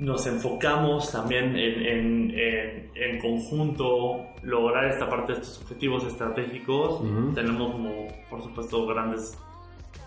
nos 0.00 0.26
enfocamos 0.26 1.12
también 1.12 1.56
en, 1.56 1.82
en, 1.86 2.30
en- 2.38 2.90
en 2.94 3.20
conjunto 3.20 4.24
lograr 4.42 4.86
esta 4.86 5.08
parte 5.08 5.32
de 5.32 5.40
estos 5.40 5.60
objetivos 5.62 6.04
estratégicos, 6.04 7.00
tenemos 7.34 7.72
como, 7.72 8.08
por 8.28 8.42
supuesto, 8.42 8.86
grandes 8.86 9.38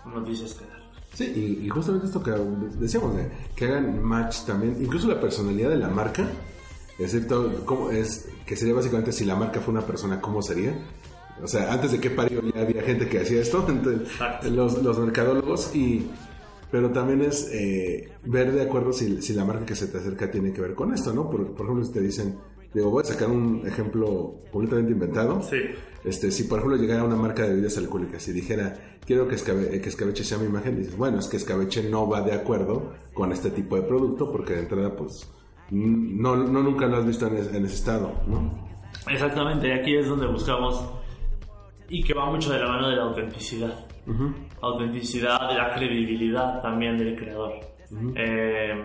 noticias 0.04 0.54
que 0.54 0.64
dar. 0.66 0.76
Sí, 1.12 1.32
y, 1.62 1.66
y 1.66 1.68
justamente 1.68 2.06
esto 2.06 2.22
que 2.22 2.32
decíamos, 2.78 3.16
de 3.16 3.30
que 3.56 3.64
hagan 3.66 4.02
match 4.02 4.44
también, 4.46 4.76
incluso 4.80 5.08
la 5.08 5.18
personalidad 5.20 5.70
de 5.70 5.76
la 5.78 5.88
marca, 5.88 6.26
es 6.98 7.10
cierto, 7.10 7.62
cómo 7.64 7.90
es, 7.90 8.28
que 8.46 8.56
sería 8.56 8.74
básicamente 8.74 9.12
si 9.12 9.24
la 9.24 9.36
marca 9.36 9.60
fue 9.60 9.72
una 9.72 9.86
persona, 9.86 10.20
¿cómo 10.20 10.40
sería? 10.42 10.74
O 11.42 11.46
sea, 11.46 11.72
antes 11.72 11.92
de 11.92 12.00
que 12.00 12.10
parió 12.10 12.40
ya 12.54 12.62
había 12.62 12.82
gente 12.82 13.08
que 13.08 13.20
hacía 13.20 13.40
esto, 13.40 13.64
entonces, 13.68 14.08
los, 14.50 14.82
los 14.82 14.98
mercadólogos, 14.98 15.74
y, 15.74 16.10
pero 16.70 16.90
también 16.90 17.22
es 17.22 17.48
eh, 17.52 18.10
ver 18.24 18.52
de 18.52 18.62
acuerdo 18.62 18.92
si, 18.92 19.20
si 19.20 19.34
la 19.34 19.44
marca 19.44 19.66
que 19.66 19.74
se 19.76 19.86
te 19.88 19.98
acerca 19.98 20.30
tiene 20.30 20.52
que 20.52 20.60
ver 20.62 20.74
con 20.74 20.94
esto, 20.94 21.12
¿no? 21.12 21.28
Por, 21.30 21.52
por 21.54 21.66
ejemplo, 21.66 21.84
si 21.84 21.92
te 21.92 22.00
dicen, 22.00 22.36
digo, 22.72 22.90
voy 22.90 23.02
a 23.02 23.06
sacar 23.06 23.28
un 23.30 23.66
ejemplo 23.66 24.40
completamente 24.50 24.92
inventado. 24.92 25.42
Sí. 25.42 25.56
Este, 26.04 26.30
si 26.30 26.44
por 26.44 26.58
ejemplo 26.60 26.78
llegara 26.78 27.02
una 27.02 27.16
marca 27.16 27.42
de 27.42 27.48
bebidas 27.50 27.76
alcohólicas 27.78 28.26
y 28.28 28.32
dijera, 28.32 28.98
quiero 29.04 29.26
que, 29.26 29.34
escabe- 29.34 29.80
que 29.80 29.88
escabeche 29.88 30.22
sea 30.24 30.38
mi 30.38 30.46
imagen, 30.46 30.76
dices, 30.78 30.96
bueno, 30.96 31.18
es 31.18 31.26
que 31.26 31.36
escabeche 31.36 31.82
no 31.90 32.08
va 32.08 32.22
de 32.22 32.32
acuerdo 32.32 32.92
con 33.12 33.32
este 33.32 33.50
tipo 33.50 33.74
de 33.76 33.82
producto 33.82 34.30
porque 34.30 34.54
de 34.54 34.60
entrada, 34.60 34.94
pues, 34.96 35.28
no, 35.70 36.36
no 36.36 36.62
nunca 36.62 36.86
lo 36.86 36.98
has 36.98 37.06
visto 37.06 37.26
en, 37.26 37.36
es- 37.36 37.54
en 37.54 37.64
ese 37.64 37.74
estado, 37.74 38.12
¿no? 38.26 38.66
Exactamente, 39.10 39.72
aquí 39.72 39.94
es 39.96 40.08
donde 40.08 40.26
buscamos 40.26 40.88
y 41.88 42.02
que 42.02 42.14
va 42.14 42.30
mucho 42.30 42.52
de 42.52 42.58
la 42.60 42.68
mano 42.68 42.88
de 42.88 42.96
la 42.96 43.02
autenticidad. 43.04 43.86
Autenticidad, 44.60 45.48
de 45.48 45.54
la 45.56 45.74
credibilidad 45.74 46.60
también 46.62 46.96
del 46.96 47.16
creador. 47.16 47.52
Eh, 48.16 48.82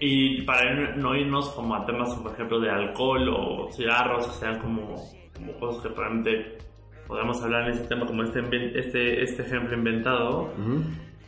y 0.00 0.42
para 0.42 0.94
no 0.96 1.14
irnos 1.14 1.50
como 1.50 1.74
a 1.76 1.86
temas, 1.86 2.14
por 2.16 2.32
ejemplo, 2.32 2.58
de 2.60 2.70
alcohol 2.70 3.28
o 3.28 3.68
cigarros, 3.72 4.26
que 4.26 4.32
sean 4.34 4.58
como, 4.60 4.96
como 5.34 5.52
cosas 5.60 5.82
que 5.82 5.88
probablemente 5.90 6.58
podemos 7.06 7.40
hablar 7.42 7.68
en 7.68 7.74
ese 7.74 7.84
tema, 7.84 8.04
como 8.06 8.22
este, 8.24 8.40
este, 8.78 9.22
este 9.22 9.42
ejemplo 9.42 9.76
inventado. 9.76 10.52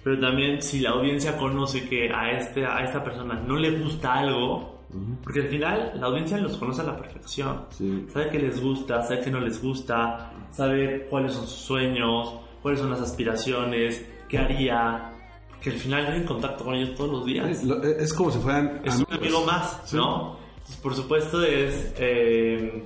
Pero 0.05 0.21
también 0.21 0.61
si 0.63 0.81
la 0.81 0.91
audiencia 0.91 1.37
conoce 1.37 1.89
que 1.89 2.11
a, 2.13 2.31
este, 2.33 2.65
a 2.67 2.85
esta 2.85 3.03
persona 3.03 3.35
no 3.35 3.57
le 3.57 3.71
gusta 3.81 4.13
algo, 4.15 4.85
porque 5.25 5.41
al 5.41 5.49
final 5.49 5.93
la 5.97 6.07
audiencia 6.07 6.37
los 6.39 6.57
conoce 6.59 6.83
a 6.83 6.85
la 6.85 6.97
perfección. 6.97 7.65
Sí. 7.71 8.07
Sabe 8.13 8.29
qué 8.29 8.39
les 8.39 8.63
gusta, 8.63 9.03
sabe 9.03 9.21
qué 9.23 9.31
no 9.31 9.41
les 9.41 9.61
gusta, 9.63 10.31
sabe 10.53 11.07
cuáles 11.11 11.33
son 11.33 11.47
sus 11.47 11.59
sueños, 11.59 12.35
cuáles 12.63 12.81
son 12.81 12.91
las 12.91 13.01
aspiraciones, 13.01 14.07
qué 14.29 14.39
haría. 14.39 15.11
Que 15.61 15.71
al 15.71 15.77
final 15.77 16.05
tienen 16.05 16.25
contacto 16.25 16.63
con 16.65 16.75
ellos 16.75 16.95
todos 16.95 17.11
los 17.11 17.25
días. 17.25 17.49
Es, 17.49 17.65
lo- 17.65 17.83
es 17.83 18.13
como 18.13 18.31
si 18.31 18.39
fueran 18.39 18.83
Es 18.85 18.97
un 18.97 19.07
amigos. 19.09 19.19
amigo 19.19 19.47
más, 19.47 19.81
Sí. 19.87 19.97
¿no? 19.97 20.37
Entonces, 20.59 20.77
por 20.83 20.95
supuesto 20.95 21.43
es... 21.43 21.95
eh, 21.99 22.85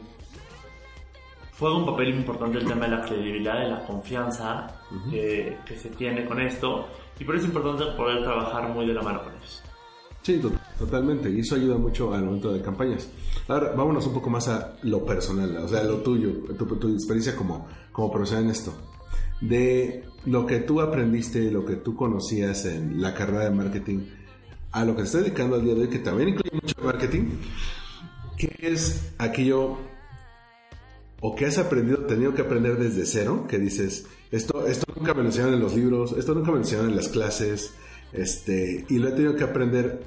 juega 1.58 1.76
un 1.76 1.84
papel 1.86 2.10
importante 2.10 2.58
el 2.58 2.66
tema 2.66 2.86
de 2.86 2.96
la 2.96 3.02
credibilidad, 3.02 3.58
de 3.58 3.68
la 3.68 3.84
confianza 3.84 4.68
que, 5.10 5.58
que 5.66 5.76
se 5.76 5.90
tiene 5.90 6.24
con 6.24 6.40
esto. 6.40 6.86
Y 7.18 7.24
por 7.24 7.34
eso 7.36 7.46
es 7.46 7.48
importante 7.54 7.84
poder 7.96 8.22
trabajar 8.22 8.68
muy 8.72 8.86
de 8.86 8.94
la 8.94 9.02
mano 9.02 9.22
con 9.24 9.32
ellos. 9.34 9.62
Sí, 10.22 10.38
to- 10.38 10.52
totalmente. 10.78 11.30
Y 11.30 11.40
eso 11.40 11.54
ayuda 11.54 11.76
mucho 11.78 12.12
al 12.14 12.24
momento 12.24 12.52
de 12.52 12.60
campañas. 12.60 13.08
Ahora, 13.48 13.72
vámonos 13.76 14.06
un 14.06 14.12
poco 14.14 14.30
más 14.30 14.46
a 14.48 14.76
lo 14.82 15.04
personal, 15.04 15.56
o 15.56 15.68
sea, 15.68 15.82
lo 15.84 15.96
tuyo, 15.98 16.30
tu, 16.58 16.66
tu 16.76 16.88
experiencia 16.92 17.34
como, 17.34 17.66
como 17.92 18.10
profesional 18.10 18.44
en 18.44 18.50
esto. 18.50 18.72
De 19.40 20.04
lo 20.26 20.46
que 20.46 20.58
tú 20.58 20.80
aprendiste, 20.80 21.50
lo 21.50 21.64
que 21.64 21.76
tú 21.76 21.94
conocías 21.96 22.64
en 22.66 23.00
la 23.00 23.14
carrera 23.14 23.44
de 23.44 23.50
marketing, 23.50 24.00
a 24.72 24.84
lo 24.84 24.92
que 24.94 25.02
te 25.02 25.06
estás 25.06 25.22
dedicando 25.22 25.56
al 25.56 25.64
día 25.64 25.74
de 25.74 25.82
hoy, 25.82 25.88
que 25.88 26.00
también 26.00 26.30
incluye 26.30 26.50
mucho 26.60 26.74
marketing, 26.84 27.30
¿qué 28.36 28.54
es 28.60 29.14
aquello 29.18 29.78
o 31.20 31.34
que 31.34 31.46
has 31.46 31.58
aprendido, 31.58 31.98
tenido 32.06 32.34
que 32.34 32.42
aprender 32.42 32.76
desde 32.78 33.04
cero, 33.06 33.46
que 33.48 33.58
dices, 33.58 34.06
esto, 34.30 34.66
esto 34.66 34.84
nunca 34.96 35.14
me 35.14 35.22
lo 35.22 35.26
enseñaron 35.28 35.54
en 35.54 35.60
los 35.60 35.74
libros, 35.74 36.12
esto 36.12 36.34
nunca 36.34 36.48
me 36.48 36.58
lo 36.58 36.62
enseñaron 36.62 36.90
en 36.90 36.96
las 36.96 37.08
clases, 37.08 37.74
este, 38.12 38.84
y 38.88 38.98
lo 38.98 39.08
he 39.08 39.12
tenido 39.12 39.34
que 39.36 39.44
aprender 39.44 40.02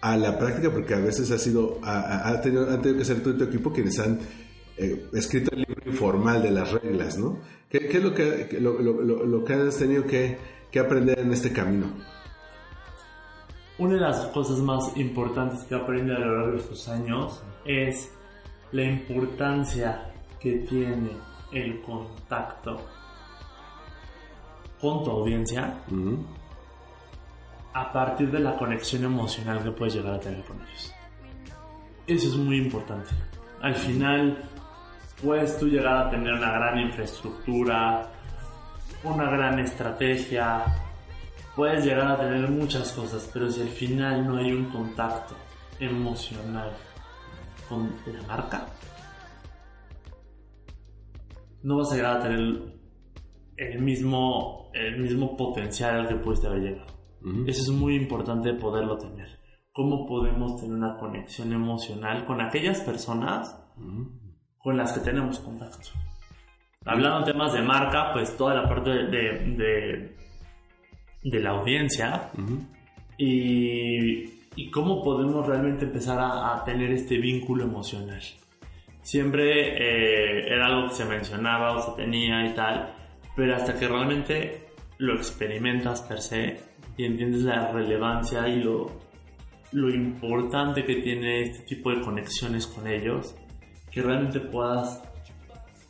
a 0.00 0.16
la 0.16 0.38
práctica 0.38 0.70
porque 0.70 0.94
a 0.94 0.98
veces 0.98 1.30
ha 1.30 1.38
sido, 1.38 1.78
ha, 1.82 2.28
ha- 2.28 2.40
tenido, 2.40 2.70
han 2.70 2.80
tenido 2.80 2.98
que 2.98 3.04
ser 3.04 3.22
tú 3.22 3.30
y 3.30 3.34
tu 3.38 3.44
equipo 3.44 3.70
quienes 3.72 3.98
han 3.98 4.18
eh, 4.78 5.06
escrito 5.12 5.50
el 5.52 5.58
libro 5.58 5.82
informal 5.84 6.42
de 6.42 6.50
las 6.52 6.72
reglas, 6.72 7.18
¿no? 7.18 7.38
¿Qué, 7.68 7.86
qué 7.88 7.98
es 7.98 8.02
lo 8.04 8.14
que, 8.14 8.48
lo- 8.60 8.80
lo- 8.80 9.26
lo 9.26 9.44
que 9.44 9.52
has 9.52 9.76
tenido 9.76 10.06
que, 10.06 10.38
que 10.70 10.78
aprender 10.80 11.18
en 11.18 11.32
este 11.32 11.52
camino? 11.52 11.86
Una 13.78 13.94
de 13.94 14.00
las 14.00 14.26
cosas 14.28 14.58
más 14.58 14.96
importantes 14.96 15.64
que 15.64 15.74
aprendí 15.74 16.12
a 16.12 16.18
lo 16.18 16.36
largo 16.38 16.52
de 16.52 16.58
estos 16.58 16.88
años 16.88 17.42
es 17.66 18.10
la 18.72 18.84
importancia 18.84 20.06
que 20.40 20.56
tiene 20.68 21.10
el 21.52 21.80
contacto 21.82 22.80
con 24.80 25.04
tu 25.04 25.10
audiencia 25.10 25.74
a 27.72 27.92
partir 27.92 28.30
de 28.30 28.40
la 28.40 28.56
conexión 28.56 29.04
emocional 29.04 29.62
que 29.62 29.70
puedes 29.70 29.94
llegar 29.94 30.14
a 30.14 30.20
tener 30.20 30.42
con 30.44 30.56
ellos. 30.60 30.94
Eso 32.06 32.28
es 32.28 32.36
muy 32.36 32.56
importante. 32.56 33.10
Al 33.60 33.74
final, 33.74 34.42
puedes 35.22 35.58
tú 35.58 35.68
llegar 35.68 36.06
a 36.06 36.10
tener 36.10 36.32
una 36.32 36.50
gran 36.50 36.78
infraestructura, 36.80 38.10
una 39.04 39.30
gran 39.30 39.58
estrategia, 39.58 40.64
puedes 41.54 41.84
llegar 41.84 42.08
a 42.08 42.16
tener 42.16 42.48
muchas 42.48 42.90
cosas, 42.92 43.28
pero 43.32 43.50
si 43.50 43.60
al 43.60 43.68
final 43.68 44.26
no 44.26 44.38
hay 44.38 44.52
un 44.52 44.70
contacto 44.70 45.34
emocional 45.78 46.72
con 47.68 47.94
la 48.06 48.22
marca, 48.22 48.66
no 51.62 51.76
vas 51.78 51.92
a 51.92 51.96
llegar 51.96 52.16
a 52.16 52.20
tener 52.20 52.38
el 53.56 53.78
mismo, 53.80 54.70
el 54.74 55.00
mismo 55.00 55.36
potencial 55.36 56.00
al 56.00 56.08
que 56.08 56.14
pudiste 56.16 56.46
haber 56.46 56.62
llegado. 56.62 56.86
Eso 57.46 57.62
es 57.62 57.68
muy 57.70 57.96
importante 57.96 58.54
poderlo 58.54 58.96
tener. 58.96 59.28
¿Cómo 59.72 60.06
podemos 60.06 60.56
tener 60.60 60.74
una 60.74 60.96
conexión 60.96 61.52
emocional 61.52 62.24
con 62.24 62.40
aquellas 62.40 62.80
personas 62.80 63.56
con 64.58 64.76
las 64.76 64.92
que 64.92 65.00
tenemos 65.00 65.38
contacto? 65.40 65.90
Hablando 66.86 67.18
en 67.18 67.24
temas 67.32 67.52
de 67.52 67.60
marca, 67.62 68.12
pues 68.14 68.34
toda 68.38 68.54
la 68.54 68.68
parte 68.68 68.88
de, 68.90 69.06
de, 69.08 69.20
de- 69.56 70.16
de 71.22 71.40
la 71.40 71.50
audiencia 71.50 72.30
y, 73.18 74.24
y 74.56 74.70
cómo 74.70 75.02
podemos 75.04 75.46
realmente 75.46 75.84
empezar 75.84 76.18
a, 76.18 76.54
a 76.56 76.64
tener 76.64 76.90
este 76.92 77.18
vínculo 77.18 77.64
emocional. 77.64 78.22
Siempre 79.02 79.76
eh, 79.76 80.46
era 80.54 80.66
algo 80.66 80.88
que 80.88 80.94
se 80.94 81.04
mencionaba 81.04 81.76
o 81.76 81.82
se 81.96 82.02
tenía 82.02 82.46
y 82.46 82.54
tal, 82.54 82.94
pero 83.34 83.56
hasta 83.56 83.78
que 83.78 83.88
realmente 83.88 84.66
lo 84.98 85.14
experimentas 85.14 86.02
per 86.02 86.20
se 86.20 86.60
y 86.96 87.04
entiendes 87.06 87.42
la 87.42 87.72
relevancia 87.72 88.46
y 88.48 88.62
lo, 88.62 88.90
lo 89.72 89.88
importante 89.88 90.84
que 90.84 90.96
tiene 90.96 91.42
este 91.42 91.64
tipo 91.64 91.90
de 91.90 92.02
conexiones 92.02 92.66
con 92.66 92.86
ellos, 92.86 93.34
que 93.90 94.02
realmente 94.02 94.40
puedas... 94.40 95.02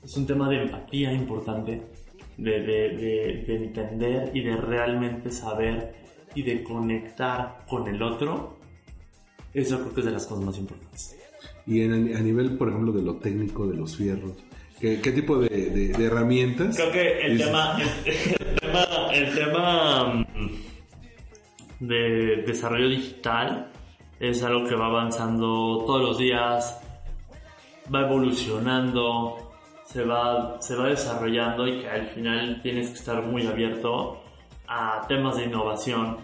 Es 0.04 0.16
un 0.16 0.26
tema 0.26 0.48
de 0.48 0.62
empatía 0.62 1.12
importante, 1.12 1.82
de, 2.38 2.60
de, 2.60 2.88
de- 2.96 3.44
de 3.46 3.54
entender 3.56 4.30
y 4.34 4.40
de 4.42 4.56
realmente 4.56 5.30
saber 5.30 5.94
y 6.34 6.42
de 6.42 6.62
conectar 6.62 7.66
con 7.68 7.86
el 7.88 8.00
otro. 8.02 8.58
Eso 9.52 9.78
creo 9.80 9.92
que 9.94 10.00
es 10.00 10.06
de 10.06 10.12
las 10.12 10.26
cosas 10.26 10.44
más 10.44 10.56
importantes. 10.58 11.16
Y 11.66 11.82
en, 11.82 12.16
a 12.16 12.20
nivel, 12.20 12.56
por 12.56 12.68
ejemplo, 12.68 12.92
de 12.92 13.02
lo 13.02 13.16
técnico, 13.16 13.66
de 13.66 13.76
los 13.76 13.96
fierros, 13.96 14.32
¿qué, 14.80 15.00
qué 15.00 15.12
tipo 15.12 15.38
de, 15.38 15.48
de- 15.48 15.88
de 15.92 16.04
herramientas? 16.04 16.76
Creo 16.76 16.90
que 16.92 17.20
el 17.26 17.38
tema, 17.38 17.76
el, 18.04 18.12
el 18.48 18.54
tema, 18.60 18.86
el 19.12 19.34
tema 19.34 20.14
mm, 20.14 21.84
de 21.84 22.42
desarrollo 22.46 22.88
digital 22.88 23.70
es 24.18 24.42
algo 24.42 24.68
que 24.68 24.74
va 24.74 24.86
avanzando 24.86 25.84
todos 25.86 26.02
los 26.02 26.18
días, 26.18 26.80
va 27.94 28.02
evolucionando, 28.02 29.52
se 29.86 30.04
va, 30.04 30.60
se 30.60 30.76
va 30.76 30.88
desarrollando 30.88 31.66
y 31.66 31.80
que 31.80 31.88
al 31.88 32.06
final 32.08 32.60
tienes 32.62 32.88
que 32.90 32.94
estar 32.98 33.22
muy 33.22 33.46
abierto 33.46 34.22
a 34.68 35.04
temas 35.08 35.36
de 35.36 35.44
innovación, 35.46 36.18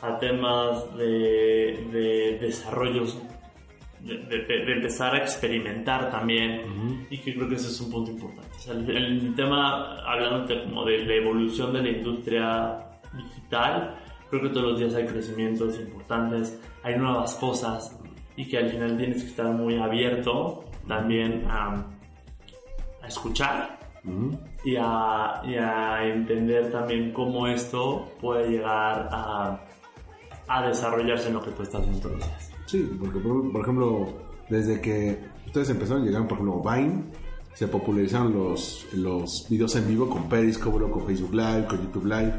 a 0.00 0.18
temas 0.18 0.96
de, 0.96 1.86
de 1.92 2.38
desarrollos 2.40 3.18
de, 4.04 4.18
de- 4.18 4.64
de 4.66 4.72
empezar 4.72 5.14
a 5.14 5.18
experimentar 5.18 6.10
también 6.10 7.06
y 7.10 7.18
que 7.18 7.34
creo 7.34 7.48
que 7.48 7.54
ese 7.56 7.68
es 7.68 7.80
un 7.80 7.90
punto 7.90 8.10
importante. 8.10 8.50
O 8.56 8.58
sea, 8.60 8.74
el, 8.74 8.90
el 8.90 9.34
tema, 9.34 9.98
hablando 10.04 10.46
como 10.64 10.84
de 10.84 10.98
la 11.04 11.14
evolución 11.14 11.72
de 11.72 11.82
la 11.82 11.88
industria 11.88 12.78
digital, 13.16 13.96
creo 14.30 14.42
que 14.42 14.48
todos 14.50 14.72
los 14.72 14.78
días 14.78 14.94
hay 14.94 15.06
crecimientos 15.06 15.78
importantes, 15.78 16.60
hay 16.82 16.96
nuevas 16.96 17.34
cosas 17.36 17.98
y 18.36 18.46
que 18.48 18.58
al 18.58 18.68
final 18.70 18.96
tienes 18.96 19.22
que 19.22 19.28
estar 19.30 19.46
muy 19.46 19.78
abierto 19.78 20.64
también 20.88 21.44
a, 21.48 21.86
a 23.02 23.06
escuchar 23.06 23.78
y, 24.64 24.76
a, 24.78 25.40
y 25.46 25.54
a 25.54 26.04
entender 26.06 26.70
también 26.70 27.12
cómo 27.12 27.46
esto 27.46 28.12
puede 28.20 28.50
llegar 28.50 29.08
a, 29.10 29.60
a 30.48 30.66
desarrollarse 30.66 31.28
en 31.28 31.34
lo 31.34 31.42
que 31.42 31.52
tú 31.52 31.62
estás 31.62 31.80
haciendo 31.80 32.00
todos 32.00 32.16
los 32.18 32.26
días. 32.28 32.50
Sí, 32.66 32.90
porque 32.98 33.18
por, 33.18 33.52
por 33.52 33.62
ejemplo, 33.62 34.08
desde 34.48 34.80
que 34.80 35.18
ustedes 35.46 35.70
empezaron, 35.70 36.04
llegaron, 36.04 36.26
por 36.26 36.38
ejemplo, 36.38 36.62
Vine, 36.62 37.04
se 37.54 37.68
popularizaron 37.68 38.32
los, 38.34 38.86
los 38.94 39.46
videos 39.48 39.76
en 39.76 39.86
vivo 39.86 40.08
con 40.08 40.28
Periscope, 40.28 40.90
con 40.90 41.06
Facebook 41.06 41.34
Live, 41.34 41.66
con 41.68 41.80
YouTube 41.82 42.06
Live, 42.06 42.34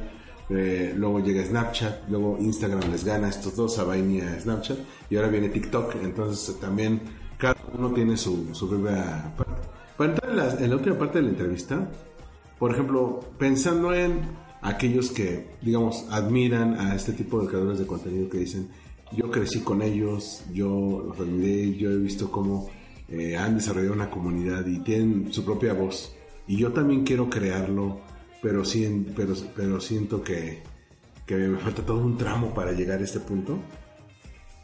eh, 0.49 0.93
luego 0.95 1.19
llega 1.19 1.43
Snapchat, 1.43 2.09
luego 2.09 2.37
Instagram 2.39 2.91
les 2.91 3.03
gana 3.03 3.29
estos 3.29 3.55
dos, 3.55 3.79
a 3.79 3.85
Vine 3.85 4.15
y 4.15 4.21
a 4.21 4.39
Snapchat, 4.39 4.77
y 5.09 5.15
ahora 5.15 5.29
viene 5.29 5.49
TikTok, 5.49 5.95
entonces 6.03 6.59
también 6.59 7.01
cada 7.37 7.55
uno 7.77 7.91
tiene 7.91 8.17
su, 8.17 8.53
su 8.53 8.69
propia 8.69 9.33
parte. 9.37 9.61
Para 9.97 10.11
entrar 10.11 10.31
en 10.31 10.37
la, 10.37 10.53
en 10.53 10.69
la 10.69 10.75
última 10.75 10.97
parte 10.97 11.19
de 11.19 11.23
la 11.23 11.29
entrevista, 11.29 11.89
por 12.59 12.71
ejemplo, 12.71 13.21
pensando 13.37 13.93
en 13.93 14.21
aquellos 14.61 15.11
que, 15.11 15.47
digamos, 15.61 16.05
admiran 16.09 16.79
a 16.79 16.95
este 16.95 17.13
tipo 17.13 17.41
de 17.41 17.47
creadores 17.47 17.79
de 17.79 17.87
contenido 17.87 18.29
que 18.29 18.39
dicen, 18.39 18.69
yo 19.11 19.29
crecí 19.31 19.61
con 19.61 19.81
ellos, 19.81 20.43
yo 20.53 21.03
los 21.07 21.19
admiré, 21.19 21.75
yo 21.75 21.91
he 21.91 21.97
visto 21.97 22.31
cómo 22.31 22.69
eh, 23.07 23.37
han 23.37 23.55
desarrollado 23.55 23.93
una 23.93 24.09
comunidad 24.09 24.65
y 24.65 24.79
tienen 24.79 25.31
su 25.31 25.43
propia 25.45 25.73
voz. 25.73 26.15
Y 26.47 26.57
yo 26.57 26.71
también 26.71 27.03
quiero 27.03 27.29
crearlo, 27.29 27.99
pero, 28.41 28.65
sí, 28.65 29.11
pero, 29.15 29.33
pero 29.55 29.79
siento 29.79 30.23
que, 30.23 30.61
que 31.25 31.35
me 31.35 31.57
falta 31.57 31.85
todo 31.85 31.99
un 31.99 32.17
tramo 32.17 32.53
para 32.53 32.71
llegar 32.71 32.99
a 32.99 33.03
este 33.03 33.19
punto. 33.19 33.59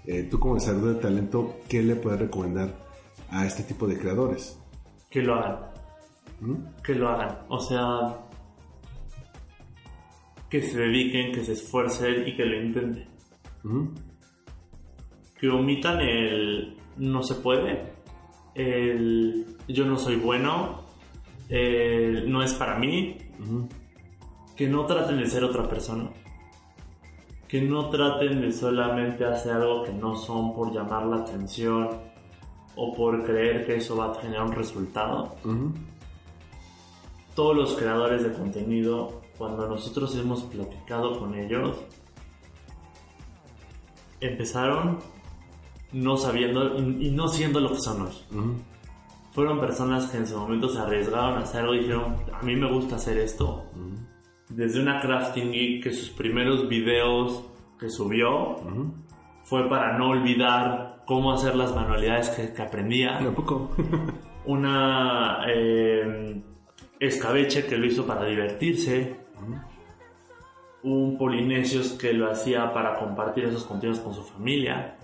Eh, 0.06 0.28
tú 0.30 0.40
como 0.40 0.56
desarrollador 0.56 0.96
de 0.96 1.02
talento, 1.02 1.60
¿qué 1.68 1.84
le 1.84 1.96
puedes 1.96 2.20
recomendar 2.20 2.76
a 3.30 3.46
este 3.46 3.64
tipo 3.64 3.88
de 3.88 3.98
creadores? 3.98 4.58
que 5.12 5.22
lo 5.22 5.36
hagan. 5.36 5.60
que 6.84 6.96
lo 6.96 7.10
hagan. 7.10 7.40
O 7.50 7.60
sea, 7.60 8.18
que 10.50 10.62
se 10.62 10.80
dediquen, 10.80 11.34
que 11.34 11.44
se 11.44 11.54
esfuercen 11.54 12.28
y 12.28 12.36
que 12.36 12.46
lo 12.46 12.64
intenten. 12.64 13.08
Que 15.42 15.50
omitan 15.50 16.00
el 16.00 16.78
no 16.98 17.24
se 17.24 17.34
puede, 17.34 17.92
el 18.54 19.58
yo 19.68 19.86
no 19.86 19.98
soy 19.98 20.16
bueno, 20.18 20.82
el 21.50 22.32
no 22.32 22.44
es 22.44 22.54
para 22.54 22.78
mí, 22.78 23.18
que 24.56 24.68
no 24.68 24.86
traten 24.86 25.18
de 25.18 25.26
ser 25.26 25.44
otra 25.44 25.68
persona, 25.68 26.12
que 27.48 27.60
no 27.60 27.90
traten 27.90 28.40
de 28.40 28.52
solamente 28.52 29.26
hacer 29.26 29.54
algo 29.54 29.84
que 29.84 29.92
no 29.94 30.16
son 30.16 30.54
por 30.54 30.72
llamar 30.72 31.08
la 31.08 31.18
atención 31.18 31.90
o 32.76 32.94
por 32.94 33.26
creer 33.26 33.66
que 33.66 33.78
eso 33.78 33.98
va 33.98 34.12
a 34.12 34.16
generar 34.22 34.46
un 34.46 34.54
resultado. 34.54 35.38
Todos 37.34 37.56
los 37.56 37.74
creadores 37.74 38.22
de 38.22 38.32
contenido, 38.32 39.22
cuando 39.40 39.68
nosotros 39.68 40.16
hemos 40.18 40.44
platicado 40.44 41.18
con 41.18 41.34
ellos, 41.34 41.78
empezaron 44.20 45.00
no 45.94 46.18
sabiendo 46.18 46.78
y 46.78 47.12
no 47.12 47.28
siendo 47.28 47.60
lo 47.60 47.72
que 47.72 47.80
son 47.80 48.04
hoy. 48.04 48.14
Fueron 49.32 49.60
personas 49.60 50.08
que 50.08 50.18
en 50.18 50.28
su 50.28 50.38
momento 50.38 50.70
se 50.70 50.80
arriesgaron 50.80 51.38
a 51.38 51.44
hacer 51.44 51.62
algo 51.62 51.76
y 51.76 51.80
dijeron, 51.80 52.18
a 52.34 52.44
mí 52.44 52.56
me 52.56 52.72
gusta 52.72 52.96
hacer 52.96 53.18
esto. 53.18 53.66
Desde 54.50 54.82
una 54.82 55.00
crafting 55.00 55.52
geek 55.52 55.84
que 55.84 55.92
sus 55.92 56.10
primeros 56.10 56.68
videos 56.68 57.46
que 57.80 57.90
subió 57.90 58.58
fue 59.44 59.70
para 59.70 59.98
no 59.98 60.10
olvidar 60.10 61.04
cómo 61.06 61.32
hacer 61.32 61.56
las 61.56 61.74
manualidades 61.74 62.30
que, 62.30 62.62
aprendía. 62.62 63.20
poco? 63.36 63.72
una 64.46 65.46
eh, 65.48 66.42
escabeche 67.00 67.66
que 67.66 67.78
lo 67.78 67.86
hizo 67.86 68.06
para 68.06 68.26
divertirse. 68.26 69.16
Un 70.84 71.18
polinesios 71.18 71.94
que 71.94 72.12
lo 72.12 72.30
hacía 72.30 72.74
para 72.74 72.96
compartir 72.98 73.46
esos 73.46 73.64
contenidos 73.64 74.00
con 74.00 74.14
su 74.14 74.24
familia 74.24 74.98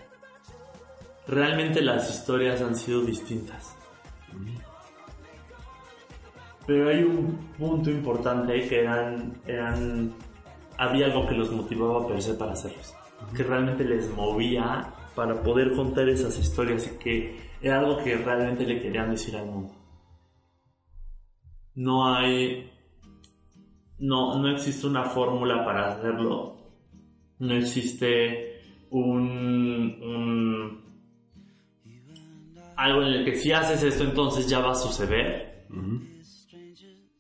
realmente 1.28 1.82
las 1.82 2.10
historias 2.10 2.62
han 2.62 2.76
sido 2.76 3.02
distintas. 3.02 3.76
Pero 6.66 6.90
hay 6.90 7.04
un 7.04 7.38
punto 7.58 7.90
importante 7.90 8.68
que 8.68 8.82
eran, 8.82 9.34
eran 9.46 10.14
había 10.78 11.06
algo 11.08 11.28
que 11.28 11.36
los 11.36 11.52
motivaba 11.52 12.04
a 12.04 12.08
per 12.08 12.38
para 12.38 12.54
hacerlos, 12.54 12.94
que 13.36 13.44
realmente 13.44 13.84
les 13.84 14.10
movía 14.14 14.94
para 15.16 15.42
poder 15.42 15.74
contar 15.74 16.08
esas 16.10 16.38
historias 16.38 16.88
y 16.88 16.98
que 16.98 17.38
era 17.62 17.80
algo 17.80 17.98
que 18.04 18.16
realmente 18.18 18.66
le 18.66 18.82
querían 18.82 19.12
decir 19.12 19.36
al 19.36 19.46
mundo. 19.46 19.74
No 21.76 22.16
hay 22.16 22.70
no, 24.00 24.40
no 24.40 24.50
existe 24.50 24.86
una 24.86 25.06
fórmula 25.06 25.66
para 25.66 25.94
hacerlo. 25.94 26.58
No 27.40 27.54
existe 27.54 28.62
un 28.90 30.87
algo 32.78 33.02
en 33.02 33.14
el 33.14 33.26
que 33.26 33.36
si 33.36 33.52
haces 33.52 33.84
esto 33.84 34.04
entonces 34.04 34.48
ya 34.48 34.60
va 34.60 34.72
a 34.72 34.76
suceder. 34.76 35.66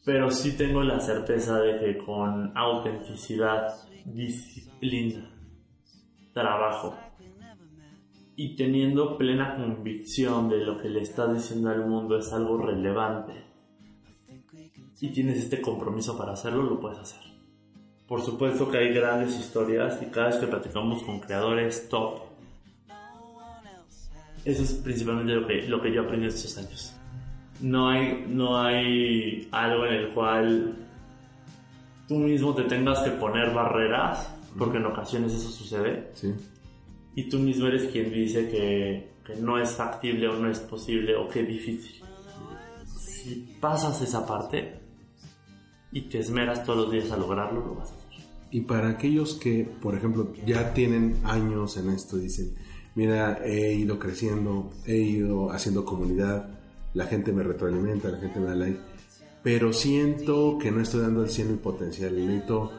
Pero 0.05 0.31
sí 0.31 0.55
tengo 0.55 0.83
la 0.83 0.99
certeza 0.99 1.59
de 1.59 1.79
que 1.79 1.97
con 1.97 2.55
autenticidad, 2.57 3.73
disciplina, 4.05 5.29
trabajo 6.31 6.95
y 8.35 8.55
teniendo 8.55 9.17
plena 9.17 9.55
convicción 9.57 10.47
de 10.47 10.59
lo 10.59 10.77
que 10.77 10.89
le 10.89 11.01
estás 11.01 11.33
diciendo 11.33 11.71
al 11.71 11.85
mundo 11.85 12.17
es 12.17 12.31
algo 12.31 12.57
relevante 12.59 13.33
y 15.01 15.09
tienes 15.09 15.39
este 15.39 15.61
compromiso 15.61 16.17
para 16.17 16.33
hacerlo, 16.33 16.63
lo 16.63 16.79
puedes 16.79 16.99
hacer. 16.99 17.21
Por 18.07 18.21
supuesto 18.21 18.69
que 18.69 18.77
hay 18.77 18.93
grandes 18.93 19.37
historias 19.37 20.01
y 20.01 20.05
cada 20.05 20.27
vez 20.27 20.37
que 20.37 20.47
platicamos 20.47 21.03
con 21.03 21.19
creadores 21.19 21.89
top 21.89 22.26
eso 24.47 24.63
es 24.63 24.73
principalmente 24.75 25.33
lo 25.33 25.45
que, 25.45 25.61
lo 25.63 25.81
que 25.81 25.91
yo 25.91 26.03
aprendí 26.03 26.27
estos 26.27 26.57
años. 26.57 26.93
No 27.59 27.89
hay, 27.89 28.25
no 28.29 28.57
hay 28.57 29.49
algo 29.51 29.85
en 29.85 29.93
el 29.93 30.09
cual 30.13 30.87
tú 32.07 32.15
mismo 32.15 32.55
te 32.55 32.63
tengas 32.63 32.99
que 32.99 33.11
poner 33.11 33.53
barreras, 33.53 34.33
porque 34.57 34.77
en 34.77 34.85
ocasiones 34.85 35.33
eso 35.33 35.49
sucede. 35.49 36.11
Sí. 36.13 36.33
Y 37.15 37.27
tú 37.27 37.39
mismo 37.39 37.67
eres 37.67 37.91
quien 37.91 38.09
dice 38.09 38.49
que, 38.49 39.09
que 39.25 39.35
no 39.35 39.59
es 39.59 39.71
factible 39.71 40.29
o 40.29 40.39
no 40.39 40.49
es 40.49 40.59
posible 40.59 41.13
o 41.17 41.27
que 41.27 41.41
es 41.41 41.47
difícil. 41.49 42.01
Si 42.97 43.57
pasas 43.59 44.01
esa 44.01 44.25
parte 44.25 44.79
y 45.91 46.03
te 46.03 46.19
esmeras 46.19 46.63
todos 46.63 46.85
los 46.85 46.91
días 46.91 47.11
a 47.11 47.17
lograrlo, 47.17 47.65
lo 47.65 47.75
vas 47.75 47.91
a 47.91 47.95
hacer. 47.95 48.07
Y 48.49 48.61
para 48.61 48.91
aquellos 48.91 49.33
que, 49.33 49.69
por 49.81 49.93
ejemplo, 49.93 50.31
ya 50.45 50.73
tienen 50.73 51.19
años 51.25 51.75
en 51.75 51.89
esto, 51.89 52.15
dicen, 52.15 52.55
mira, 52.97 53.41
he 53.45 53.73
ido 53.73 53.99
creciendo, 53.99 54.71
he 54.83 54.95
ido 54.95 55.51
haciendo 55.51 55.85
comunidad, 55.85 56.49
la 56.95 57.05
gente 57.05 57.31
me 57.31 57.43
retroalimenta, 57.43 58.09
la 58.09 58.17
gente 58.17 58.39
me 58.39 58.47
da 58.47 58.55
like, 58.55 58.79
pero 59.43 59.71
siento 59.71 60.57
que 60.57 60.71
no 60.71 60.81
estoy 60.81 61.01
dando 61.01 61.21
el 61.21 61.29
100 61.29 61.51
mi 61.51 61.57
potencial, 61.57 62.15
necesito 62.15 62.71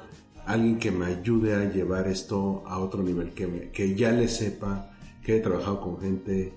alguien 0.44 0.80
que 0.80 0.90
me 0.90 1.06
ayude 1.06 1.54
a 1.54 1.72
llevar 1.72 2.08
esto 2.08 2.64
a 2.66 2.80
otro 2.80 3.00
nivel, 3.00 3.30
que, 3.30 3.70
que 3.70 3.94
ya 3.94 4.10
le 4.10 4.26
sepa, 4.26 4.90
que 5.22 5.36
he 5.36 5.40
trabajado 5.40 5.80
con 5.80 6.00
gente, 6.00 6.52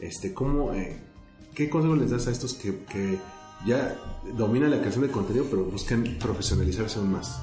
este, 0.00 0.32
¿cómo, 0.32 0.72
eh, 0.72 0.98
¿qué 1.54 1.68
consejo 1.68 1.96
les 1.96 2.12
das 2.12 2.28
a 2.28 2.30
estos 2.30 2.54
que, 2.54 2.78
que 2.90 3.18
ya 3.66 3.94
dominan 4.38 4.70
la 4.70 4.78
creación 4.78 5.06
de 5.06 5.10
contenido, 5.10 5.44
pero 5.50 5.64
buscan 5.66 6.02
profesionalizarse 6.18 6.98
aún 6.98 7.12
más? 7.12 7.42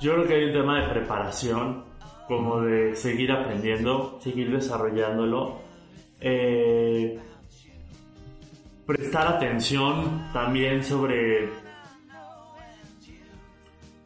Yo 0.00 0.14
creo 0.14 0.26
que 0.26 0.34
hay 0.34 0.44
un 0.46 0.52
tema 0.52 0.82
de 0.82 0.88
preparación 0.88 1.91
como 2.28 2.60
de 2.60 2.94
seguir 2.96 3.32
aprendiendo, 3.32 4.18
seguir 4.22 4.50
desarrollándolo. 4.50 5.60
Eh, 6.20 7.18
prestar 8.86 9.26
atención 9.26 10.28
también 10.32 10.84
sobre 10.84 11.48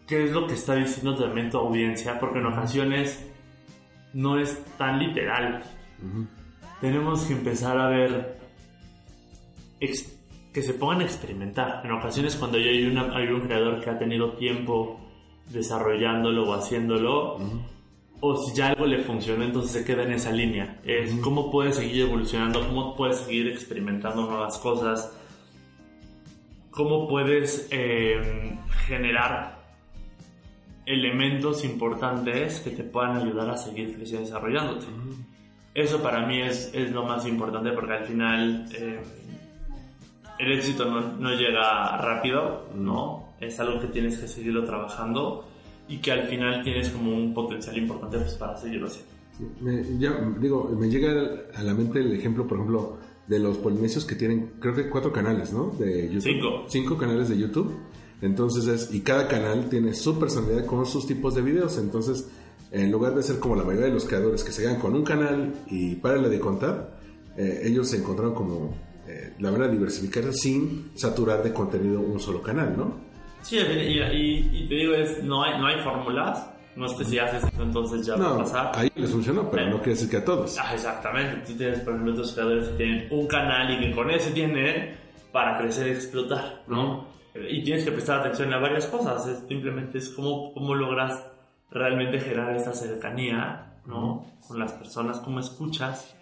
qué 0.07 0.25
es 0.25 0.33
lo 0.33 0.47
que 0.47 0.55
está 0.55 0.75
diciendo 0.75 1.17
también 1.17 1.51
tu 1.51 1.59
audiencia, 1.59 2.19
porque 2.19 2.39
en 2.39 2.47
ocasiones 2.47 3.27
no 4.13 4.39
es 4.39 4.65
tan 4.77 4.99
literal. 4.99 5.63
Tenemos 6.81 7.25
que 7.25 7.35
empezar 7.35 7.79
a 7.79 7.89
ver 7.89 8.39
que 10.53 10.63
se 10.63 10.75
pongan 10.75 11.01
a 11.01 11.05
experimentar. 11.05 11.83
En 11.85 11.93
ocasiones 11.93 12.35
cuando 12.37 12.57
hay, 12.59 12.87
una, 12.87 13.15
hay 13.15 13.29
un 13.29 13.43
creador 13.43 13.83
que 13.83 13.91
ha 13.91 13.99
tenido 13.99 14.33
tiempo 14.33 15.01
desarrollándolo 15.51 16.49
o 16.49 16.55
haciéndolo, 16.55 17.39
o 18.21 18.37
si 18.37 18.55
ya 18.55 18.69
algo 18.69 18.87
le 18.87 19.03
funciona, 19.03 19.45
entonces 19.45 19.73
se 19.73 19.85
queda 19.85 20.05
en 20.05 20.13
esa 20.13 20.33
línea. 20.33 20.81
Es 20.85 21.13
cómo 21.17 21.51
puedes 21.51 21.77
seguir 21.77 22.03
evolucionando, 22.03 22.67
cómo 22.67 22.97
puedes 22.97 23.19
seguir 23.19 23.49
experimentando 23.49 24.27
nuevas 24.27 24.59
cosas, 24.59 25.13
cómo 26.71 27.09
puedes 27.09 27.69
em, 27.71 28.59
generar 28.87 29.57
elementos 30.87 31.65
importantes 31.65 32.61
que 32.61 32.71
te 32.71 32.85
puedan 32.85 33.17
ayudar 33.17 33.51
a 33.51 33.57
seguir 33.57 33.95
creciendo 33.97 34.23
y 34.23 34.27
desarrollándote. 34.27 34.87
Eso 35.75 36.03
para 36.03 36.25
mí 36.27 36.41
es, 36.41 36.71
es, 36.73 36.93
lo 36.93 37.05
más 37.05 37.27
importante 37.27 37.71
porque 37.73 37.93
al 37.93 38.05
final 38.05 38.67
em, 38.75 39.03
el 40.39 40.53
éxito 40.53 40.87
no, 40.87 41.01
no, 41.19 41.35
llega 41.35 41.99
rápido, 41.99 42.67
¿no? 42.75 43.35
Es 43.41 43.61
algo 43.61 43.81
que 43.81 43.89
tienes 43.89 44.19
que 44.19 44.27
seguirlo 44.27 44.65
trabajando 44.65 45.47
y 45.89 45.99
que 45.99 46.13
al 46.13 46.29
final 46.29 46.63
tienes 46.63 46.91
como 46.91 47.17
un 47.17 47.33
potencial 47.33 47.77
importante 47.77 48.19
pues, 48.19 48.35
para 48.35 48.57
seguirlo 48.57 48.89
haciendo. 48.89 49.13
Me, 49.61 49.99
ya, 49.99 50.19
digo, 50.41 50.71
me 50.79 50.89
llega 50.89 51.47
a 51.55 51.63
la 51.63 51.75
mente 51.75 52.01
el 52.01 52.13
ejemplo, 52.13 52.47
por 52.47 52.59
ejemplo, 52.59 52.99
de 53.27 53.39
los 53.39 53.59
polinesios 53.59 54.05
que 54.05 54.15
tienen, 54.15 54.53
creo 54.61 54.75
que 54.75 54.89
cuatro 54.89 55.13
canales, 55.13 55.53
¿no? 55.53 55.75
De 55.79 56.09
YouTube. 56.09 56.23
Cinco. 56.23 56.65
Cinco 56.69 56.97
canales 56.97 57.29
de 57.29 57.39
YouTube. 57.39 57.75
Entonces 58.23 58.67
es, 58.67 58.95
y 58.95 59.01
cada 59.01 59.29
canal 59.29 59.69
tiene 59.69 59.93
su 59.95 60.19
personalidad 60.19 60.65
con 60.65 60.87
sus 60.87 61.07
tipos 61.07 61.35
de 61.35 61.43
videos. 61.43 61.77
Entonces, 61.79 62.29
en 62.71 62.91
lugar 62.91 63.15
de 63.15 63.23
ser 63.23 63.39
como 63.39 63.57
la 63.57 63.65
mayoría 63.65 63.87
de 63.87 63.93
los 63.93 64.07
creadores 64.07 64.43
que 64.43 64.53
se 64.53 64.63
quedan 64.63 64.81
con 64.81 64.95
un 64.95 65.05
canal 65.05 65.55
y 65.69 65.97
párale 65.97 66.29
de 66.29 66.41
contar, 66.41 66.99
eh, 67.37 67.63
ellos 67.65 67.89
se 67.89 67.99
encontraron 67.99 68.35
como 68.35 68.75
eh, 69.07 69.35
la 69.39 69.51
manera 69.51 69.69
de 69.69 69.77
diversificarse 69.77 70.33
sin 70.33 70.93
saturar 70.95 71.43
de 71.43 71.53
contenido 71.53 72.01
un 72.01 72.19
solo 72.19 72.43
canal, 72.43 72.75
¿no? 72.77 73.06
Sí, 73.47 73.59
y, 73.59 74.67
te 74.67 74.75
digo, 74.75 74.95
es, 74.95 75.23
no, 75.23 75.45
hay, 75.45 75.57
no 75.59 75.67
hay 75.69 75.79
fórmulas. 75.79 76.51
No 76.75 76.87
es 76.87 76.93
que 76.93 77.05
si 77.05 77.19
haces 77.19 77.45
esto 77.45 77.63
entonces 77.63 78.05
ya 78.05 78.17
va 78.17 78.35
a 78.35 78.39
pasar. 78.39 78.73
Ahí 78.75 78.91
les 78.97 79.11
funcionó, 79.11 79.49
pero 79.51 79.71
no 79.71 79.77
quiere 79.77 79.93
decir 79.93 80.11
que 80.11 80.17
a 80.17 80.25
todos. 80.25 80.59
Ah, 80.59 80.75
exactamente. 80.75 81.47
Tú 81.47 81.57
tienes, 81.57 81.81
por 81.81 81.95
ejemplo, 81.95 82.13
otros 82.13 82.33
creadores 82.33 82.69
que 82.69 82.77
tienen 82.77 83.09
un 83.11 83.27
canal 83.27 83.73
y 83.73 83.81
que 83.81 83.95
con 83.95 84.11
ese 84.11 84.33
tienen 84.33 84.97
para 85.33 85.57
crecer 85.59 85.87
y 85.87 85.91
explotar, 85.91 86.65
¿no? 86.67 87.07
Y 87.49 87.63
tienes 87.63 87.85
que 87.85 87.93
prestar 87.93 88.21
atención 88.21 88.53
a 88.53 88.59
varias 88.59 88.87
cosas. 88.87 89.43
simplemente 89.49 89.99
es 89.99 90.11
cómo, 90.11 90.53
cómo 90.53 90.75
logras 90.75 91.25
realmente 91.71 92.19
generar 92.19 92.55
esa 92.57 92.75
cercanía, 92.75 93.79
¿no? 93.87 94.27
Con 94.47 94.59
las 94.59 94.73
personas, 94.73 95.21
cómo 95.21 95.41
escuchas 95.41 96.15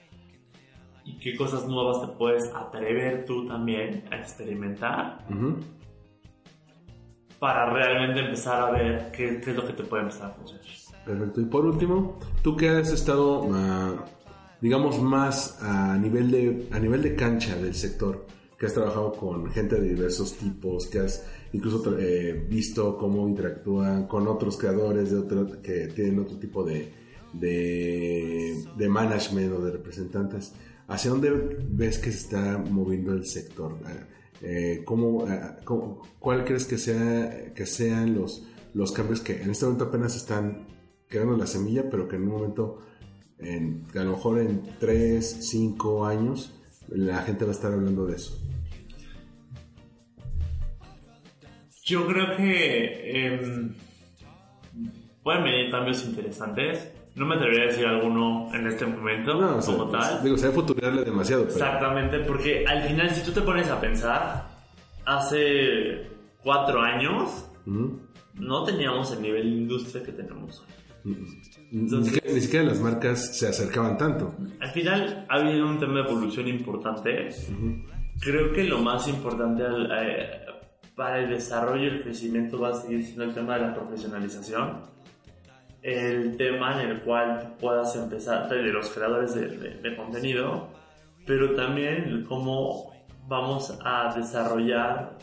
y 1.05 1.19
qué 1.19 1.37
cosas 1.37 1.67
nuevas 1.67 2.01
te 2.01 2.09
puedes 2.17 2.53
atrever 2.55 3.25
tú 3.25 3.47
también 3.47 4.05
a 4.11 4.17
experimentar 4.17 5.19
Ujú. 5.29 5.59
Para 7.45 7.69
realmente 7.69 8.21
empezar 8.21 8.59
a 8.59 8.71
ver 8.71 9.13
qué, 9.13 9.39
qué 9.39 9.51
es 9.51 9.57
lo 9.57 9.67
que 9.67 9.75
te 9.75 9.83
puede 9.83 10.05
empezar 10.05 10.31
a 10.31 10.35
funcionar. 10.35 10.65
Perfecto. 11.05 11.43
Y 11.43 11.45
por 11.45 11.67
último, 11.67 12.19
tú 12.43 12.57
que 12.57 12.71
has 12.71 12.91
estado, 12.91 13.51
ah, 13.53 14.07
digamos, 14.63 14.99
más 14.99 15.63
a 15.63 15.99
nivel 15.99 16.31
de, 16.31 16.69
a 16.71 16.79
nivel 16.79 17.03
de 17.03 17.15
cancha 17.15 17.55
del 17.57 17.75
sector, 17.75 18.25
que 18.59 18.65
has 18.65 18.73
trabajado 18.73 19.13
con 19.13 19.51
gente 19.51 19.79
de 19.79 19.91
diversos 19.91 20.39
tipos, 20.39 20.87
que 20.87 21.01
has 21.01 21.27
incluso 21.53 21.95
eh, 21.99 22.47
visto 22.49 22.97
cómo 22.97 23.29
interactúan 23.29 24.07
con 24.07 24.27
otros 24.27 24.57
creadores 24.57 25.11
de 25.11 25.19
otro, 25.19 25.61
que 25.61 25.89
tienen 25.89 26.21
otro 26.21 26.39
tipo 26.39 26.65
de, 26.65 26.95
de, 27.35 28.65
de 28.75 28.89
management 28.89 29.53
o 29.53 29.61
de 29.61 29.71
representantes. 29.71 30.55
¿Hacia 30.89 31.11
dónde 31.11 31.59
ves 31.69 31.99
que 31.99 32.11
se 32.11 32.21
está 32.21 32.57
moviendo 32.57 33.13
el 33.13 33.27
sector? 33.27 33.77
Ah, 34.37 34.47
eh, 34.47 34.83
¿cómo, 34.85 36.03
¿Cuál 36.19 36.45
crees 36.45 36.67
que, 36.67 36.79
sea, 36.79 37.53
que 37.55 37.67
sean 37.67 38.15
los, 38.15 38.47
los 38.75 38.93
cambios 38.93 39.21
que 39.21 39.43
en 39.43 39.51
este 39.51 39.65
momento 39.65 39.85
apenas 39.85 40.17
están 40.17 40.67
quedando 41.09 41.37
la 41.37 41.47
semilla, 41.47 41.89
pero 41.91 42.09
que 42.09 42.17
en 42.17 42.23
un 42.23 42.29
momento, 42.29 42.81
en, 43.39 43.87
a 43.95 44.05
lo 44.05 44.13
mejor 44.13 44.41
en 44.41 44.63
3, 44.81 45.25
5 45.49 46.07
años, 46.07 46.55
la 46.89 47.23
gente 47.23 47.45
va 47.45 47.53
a 47.53 47.55
estar 47.55 47.73
hablando 47.73 48.07
de 48.07 48.17
eso? 48.17 48.41
Yo 51.85 52.07
creo 52.07 52.37
que 52.37 53.27
em, 53.27 53.75
pueden 55.23 55.45
venir 55.45 55.71
cambios 55.71 56.05
interesantes. 56.05 56.89
No 57.15 57.27
me 57.27 57.37
atrevería 57.37 57.65
a 57.65 57.67
decir 57.69 57.87
alguno 57.87 58.49
en 58.53 58.67
este 58.67 58.87
momento 58.87 59.35
No, 59.41 59.59
o 59.59 59.63
sea, 59.63 59.75
como 59.77 59.89
tal. 59.91 60.23
Digo, 60.25 60.37
se 60.37 60.51
futurarle 60.51 61.05
demasiado, 61.05 61.43
pero... 61.45 61.55
Exactamente, 61.55 62.19
porque 62.21 62.65
al 62.67 62.83
final 62.83 63.11
si 63.11 63.23
tú 63.25 63.31
te 63.31 63.41
pones 63.41 63.69
a 63.71 63.81
pensar, 63.81 64.49
hace 65.07 66.09
cuatro 66.43 66.81
años 66.81 67.47
Ujú. 67.67 68.01
no 68.35 68.65
teníamos 68.65 69.13
el 69.13 69.23
nivel 69.23 69.43
de 69.45 69.57
industria 69.57 70.03
que 70.03 70.13
tenemos 70.13 70.61
hoy. 70.61 70.67
Ni, 71.71 71.81
Entonces- 71.81 72.15
siquiera, 72.15 72.35
ni 72.35 72.41
siquiera 72.41 72.65
las 72.67 72.81
marcas 72.81 73.37
se 73.39 73.47
acercaban 73.49 73.97
tanto. 73.99 74.35
Al 74.61 74.71
final 74.71 75.27
ha 75.29 75.35
habido 75.37 75.67
un 75.67 75.79
tema 75.79 76.01
de 76.03 76.09
evolución 76.09 76.49
importante. 76.49 77.29
Creo 78.21 78.53
que 78.53 78.65
lo 78.65 78.79
más 78.79 79.07
importante 79.09 79.65
al- 79.65 79.91
eh, 79.93 80.41
para 80.97 81.21
el 81.21 81.31
desarrollo 81.31 81.85
y 81.85 81.89
el 81.89 82.03
crecimiento 82.03 82.59
va 82.59 82.71
a 82.71 82.75
seguir 82.75 83.03
siendo 83.05 83.25
el 83.25 83.35
tema 83.35 83.55
de 83.55 83.63
la 83.67 83.75
profesionalización. 83.75 84.81
El 85.85 86.37
tema 86.39 86.83
en 86.83 86.89
el 86.93 87.01
cual 87.03 87.57
puedas 87.61 87.95
empezar, 87.95 88.49
de 88.49 88.63
los 88.73 88.89
creadores 88.89 89.35
de, 89.35 89.49
de- 89.49 89.75
de 89.83 89.97
contenido, 89.97 90.69
pero 91.27 91.55
también 91.55 92.25
cómo 92.27 92.91
vamos 93.29 93.79
a 93.85 94.15
desarrollar 94.17 95.19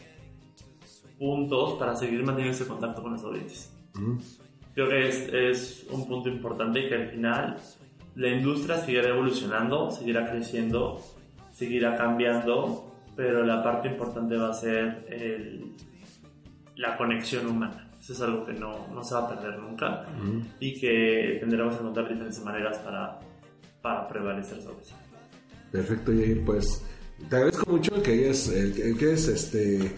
puntos 1.18 1.74
para 1.80 1.96
seguir 1.96 2.24
manteniendo 2.24 2.56
ese 2.56 2.68
contacto 2.68 3.02
con 3.02 3.14
las 3.14 3.24
audiencias. 3.24 3.74
Ujú. 3.96 4.20
Creo 4.76 4.88
que 4.90 5.08
es, 5.10 5.28
es 5.34 5.88
un 5.90 6.08
punto 6.08 6.30
importante 6.30 6.80
y 6.86 6.90
que 6.90 6.96
al 6.96 7.08
final 7.10 7.58
la 8.16 8.28
industria 8.30 8.78
seguirá 8.78 9.10
evolucionando, 9.10 9.90
seguirá 9.92 10.30
creciendo, 10.30 11.02
seguirá 11.52 11.96
cambiando, 11.98 12.92
pero 13.16 13.44
la 13.44 13.64
parte 13.64 13.88
importante 13.88 14.38
va 14.38 14.50
a 14.52 14.54
ser 14.54 15.06
el- 15.10 15.76
la 16.76 16.98
conexión 16.98 17.48
humana. 17.48 17.88
Eso 18.02 18.14
es 18.14 18.22
algo 18.22 18.46
que 18.46 18.54
no, 18.54 18.88
no 18.94 19.04
se 19.04 19.14
va 19.14 19.22
a 19.22 19.30
perder 19.30 19.60
nunca 19.60 20.06
y 20.60 20.80
que 20.80 21.38
tendremos 21.40 21.76
que 21.76 21.82
encontrar 21.82 22.10
diferentes 22.10 22.44
maneras 22.44 22.80
para, 22.80 23.20
para 23.82 24.08
prevalecer 24.08 24.60
sobre 24.62 24.82
eso. 24.82 24.96
Perfecto, 25.72 26.12
Yair, 26.12 26.44
pues 26.44 26.84
te 27.30 27.36
agradezco 27.36 27.72
mucho 27.72 27.96
el 27.96 28.02
que 28.02 28.12
hayas, 28.12 28.48
el, 28.50 28.82
el 28.82 28.98
que 28.98 29.14
es 29.14 29.28
este 29.28 29.92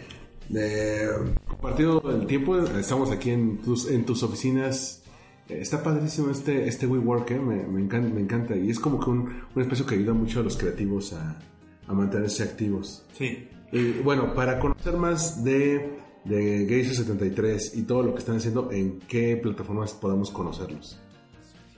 eh, 0.54 1.08
compartido 1.48 2.04
el 2.12 2.28
tiempo. 2.28 2.58
Estamos 2.58 3.10
aquí 3.10 3.32
en 3.32 3.62
tus, 3.62 3.90
en 3.90 4.06
tus 4.06 4.22
oficinas. 4.22 5.04
Eh, 5.48 5.60
Está 5.62 5.82
padrísimo 5.82 6.30
este, 6.30 6.68
este 6.68 6.86
WeWork, 6.86 7.32
eh, 7.32 7.40
me, 7.40 7.64
me, 7.64 7.82
encanta, 7.82 8.14
me 8.14 8.22
encanta. 8.22 8.56
Y 8.58 8.70
es 8.70 8.80
como 8.80 9.00
que 9.00 9.10
un, 9.10 9.44
un 9.56 9.62
espacio 9.62 9.86
que 9.86 9.96
ayuda 9.96 10.14
mucho 10.14 10.42
a 10.42 10.44
los 10.44 10.58
creativos 10.58 11.14
a, 11.14 11.40
a 11.88 11.94
mantenerse 11.94 12.44
activos. 12.44 13.06
Sí. 13.18 13.48
Y 13.72 13.94
bueno, 14.04 14.34
para 14.36 14.60
conocer 14.60 14.98
más 14.98 15.44
de, 15.44 15.98
de 16.26 16.66
Geyser 16.68 16.96
73 16.96 17.76
y 17.76 17.84
todo 17.84 18.04
lo 18.04 18.14
que 18.14 18.20
están 18.20 18.38
haciendo, 18.38 18.72
¿en 18.72 19.00
qué 19.00 19.38
plataformas 19.42 19.94
podamos 19.94 20.32
conocerlos? 20.32 21.00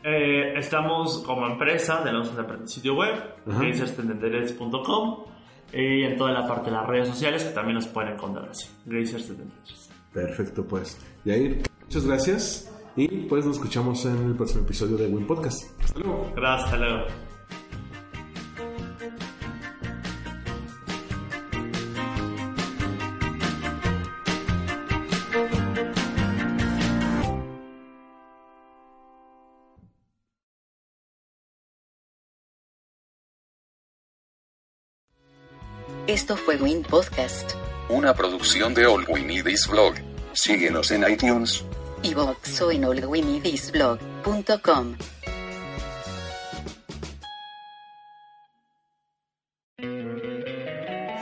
Eh, 0.03 0.53
estamos 0.55 1.23
como 1.25 1.47
empresa, 1.47 2.03
tenemos 2.03 2.31
un 2.31 2.67
sitio 2.67 2.95
web, 2.95 3.13
Ajá. 3.47 3.59
grazerstendenderes.com 3.59 5.23
y 5.73 6.03
en 6.03 6.15
toda 6.15 6.31
la 6.31 6.47
parte 6.47 6.69
de 6.69 6.75
las 6.77 6.85
redes 6.85 7.07
sociales 7.07 7.43
que 7.43 7.53
también 7.53 7.75
nos 7.75 7.87
pueden 7.87 8.13
encontrar 8.13 8.47
así, 8.49 8.69
Grazers73. 8.85 9.89
Perfecto, 10.13 10.65
pues. 10.65 10.97
Yair, 11.25 11.63
muchas 11.81 12.05
gracias. 12.05 12.71
Y 12.95 13.07
pues 13.07 13.45
nos 13.45 13.57
escuchamos 13.57 14.05
en 14.05 14.15
el 14.27 14.35
próximo 14.35 14.61
episodio 14.63 14.95
de 14.95 15.07
Win 15.07 15.27
Podcast. 15.27 15.65
Hasta 15.83 15.99
luego. 15.99 16.31
Gracias, 16.35 16.65
hasta 16.71 16.77
luego. 16.77 17.34
Esto 36.07 36.35
fue 36.37 36.57
Win 36.57 36.83
Podcast, 36.83 37.53
Una 37.89 38.13
producción 38.13 38.75
de 38.75 38.85
All 38.85 39.05
We 39.07 39.23
Need 39.23 39.47
Is 39.47 39.67
Blog. 39.67 39.95
Síguenos 40.33 40.91
en 40.91 41.03
iTunes. 41.09 41.63
y 42.03 42.13
o 42.13 42.35
en 42.71 42.85
allwinidisblog.com. 42.85 44.95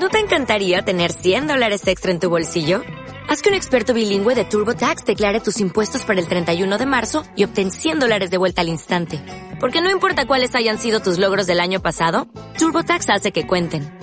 ¿No 0.01 0.09
te 0.09 0.19
encantaría 0.19 0.81
tener 0.81 1.13
100 1.13 1.47
dólares 1.47 1.87
extra 1.87 2.11
en 2.11 2.19
tu 2.19 2.29
bolsillo? 2.29 2.81
Haz 3.29 3.41
que 3.41 3.47
un 3.49 3.55
experto 3.55 3.93
bilingüe 3.93 4.35
de 4.35 4.43
TurboTax 4.43 5.05
declare 5.05 5.39
tus 5.39 5.61
impuestos 5.61 6.03
para 6.03 6.19
el 6.19 6.27
31 6.27 6.77
de 6.77 6.85
marzo 6.85 7.23
y 7.37 7.45
obtén 7.45 7.71
100 7.71 8.01
dólares 8.01 8.29
de 8.29 8.37
vuelta 8.37 8.59
al 8.59 8.67
instante. 8.67 9.21
Porque 9.61 9.81
no 9.81 9.89
importa 9.89 10.25
cuáles 10.27 10.55
hayan 10.55 10.77
sido 10.77 10.99
tus 10.99 11.19
logros 11.19 11.47
del 11.47 11.61
año 11.61 11.81
pasado, 11.81 12.27
TurboTax 12.59 13.09
hace 13.09 13.31
que 13.31 13.47
cuenten. 13.47 14.02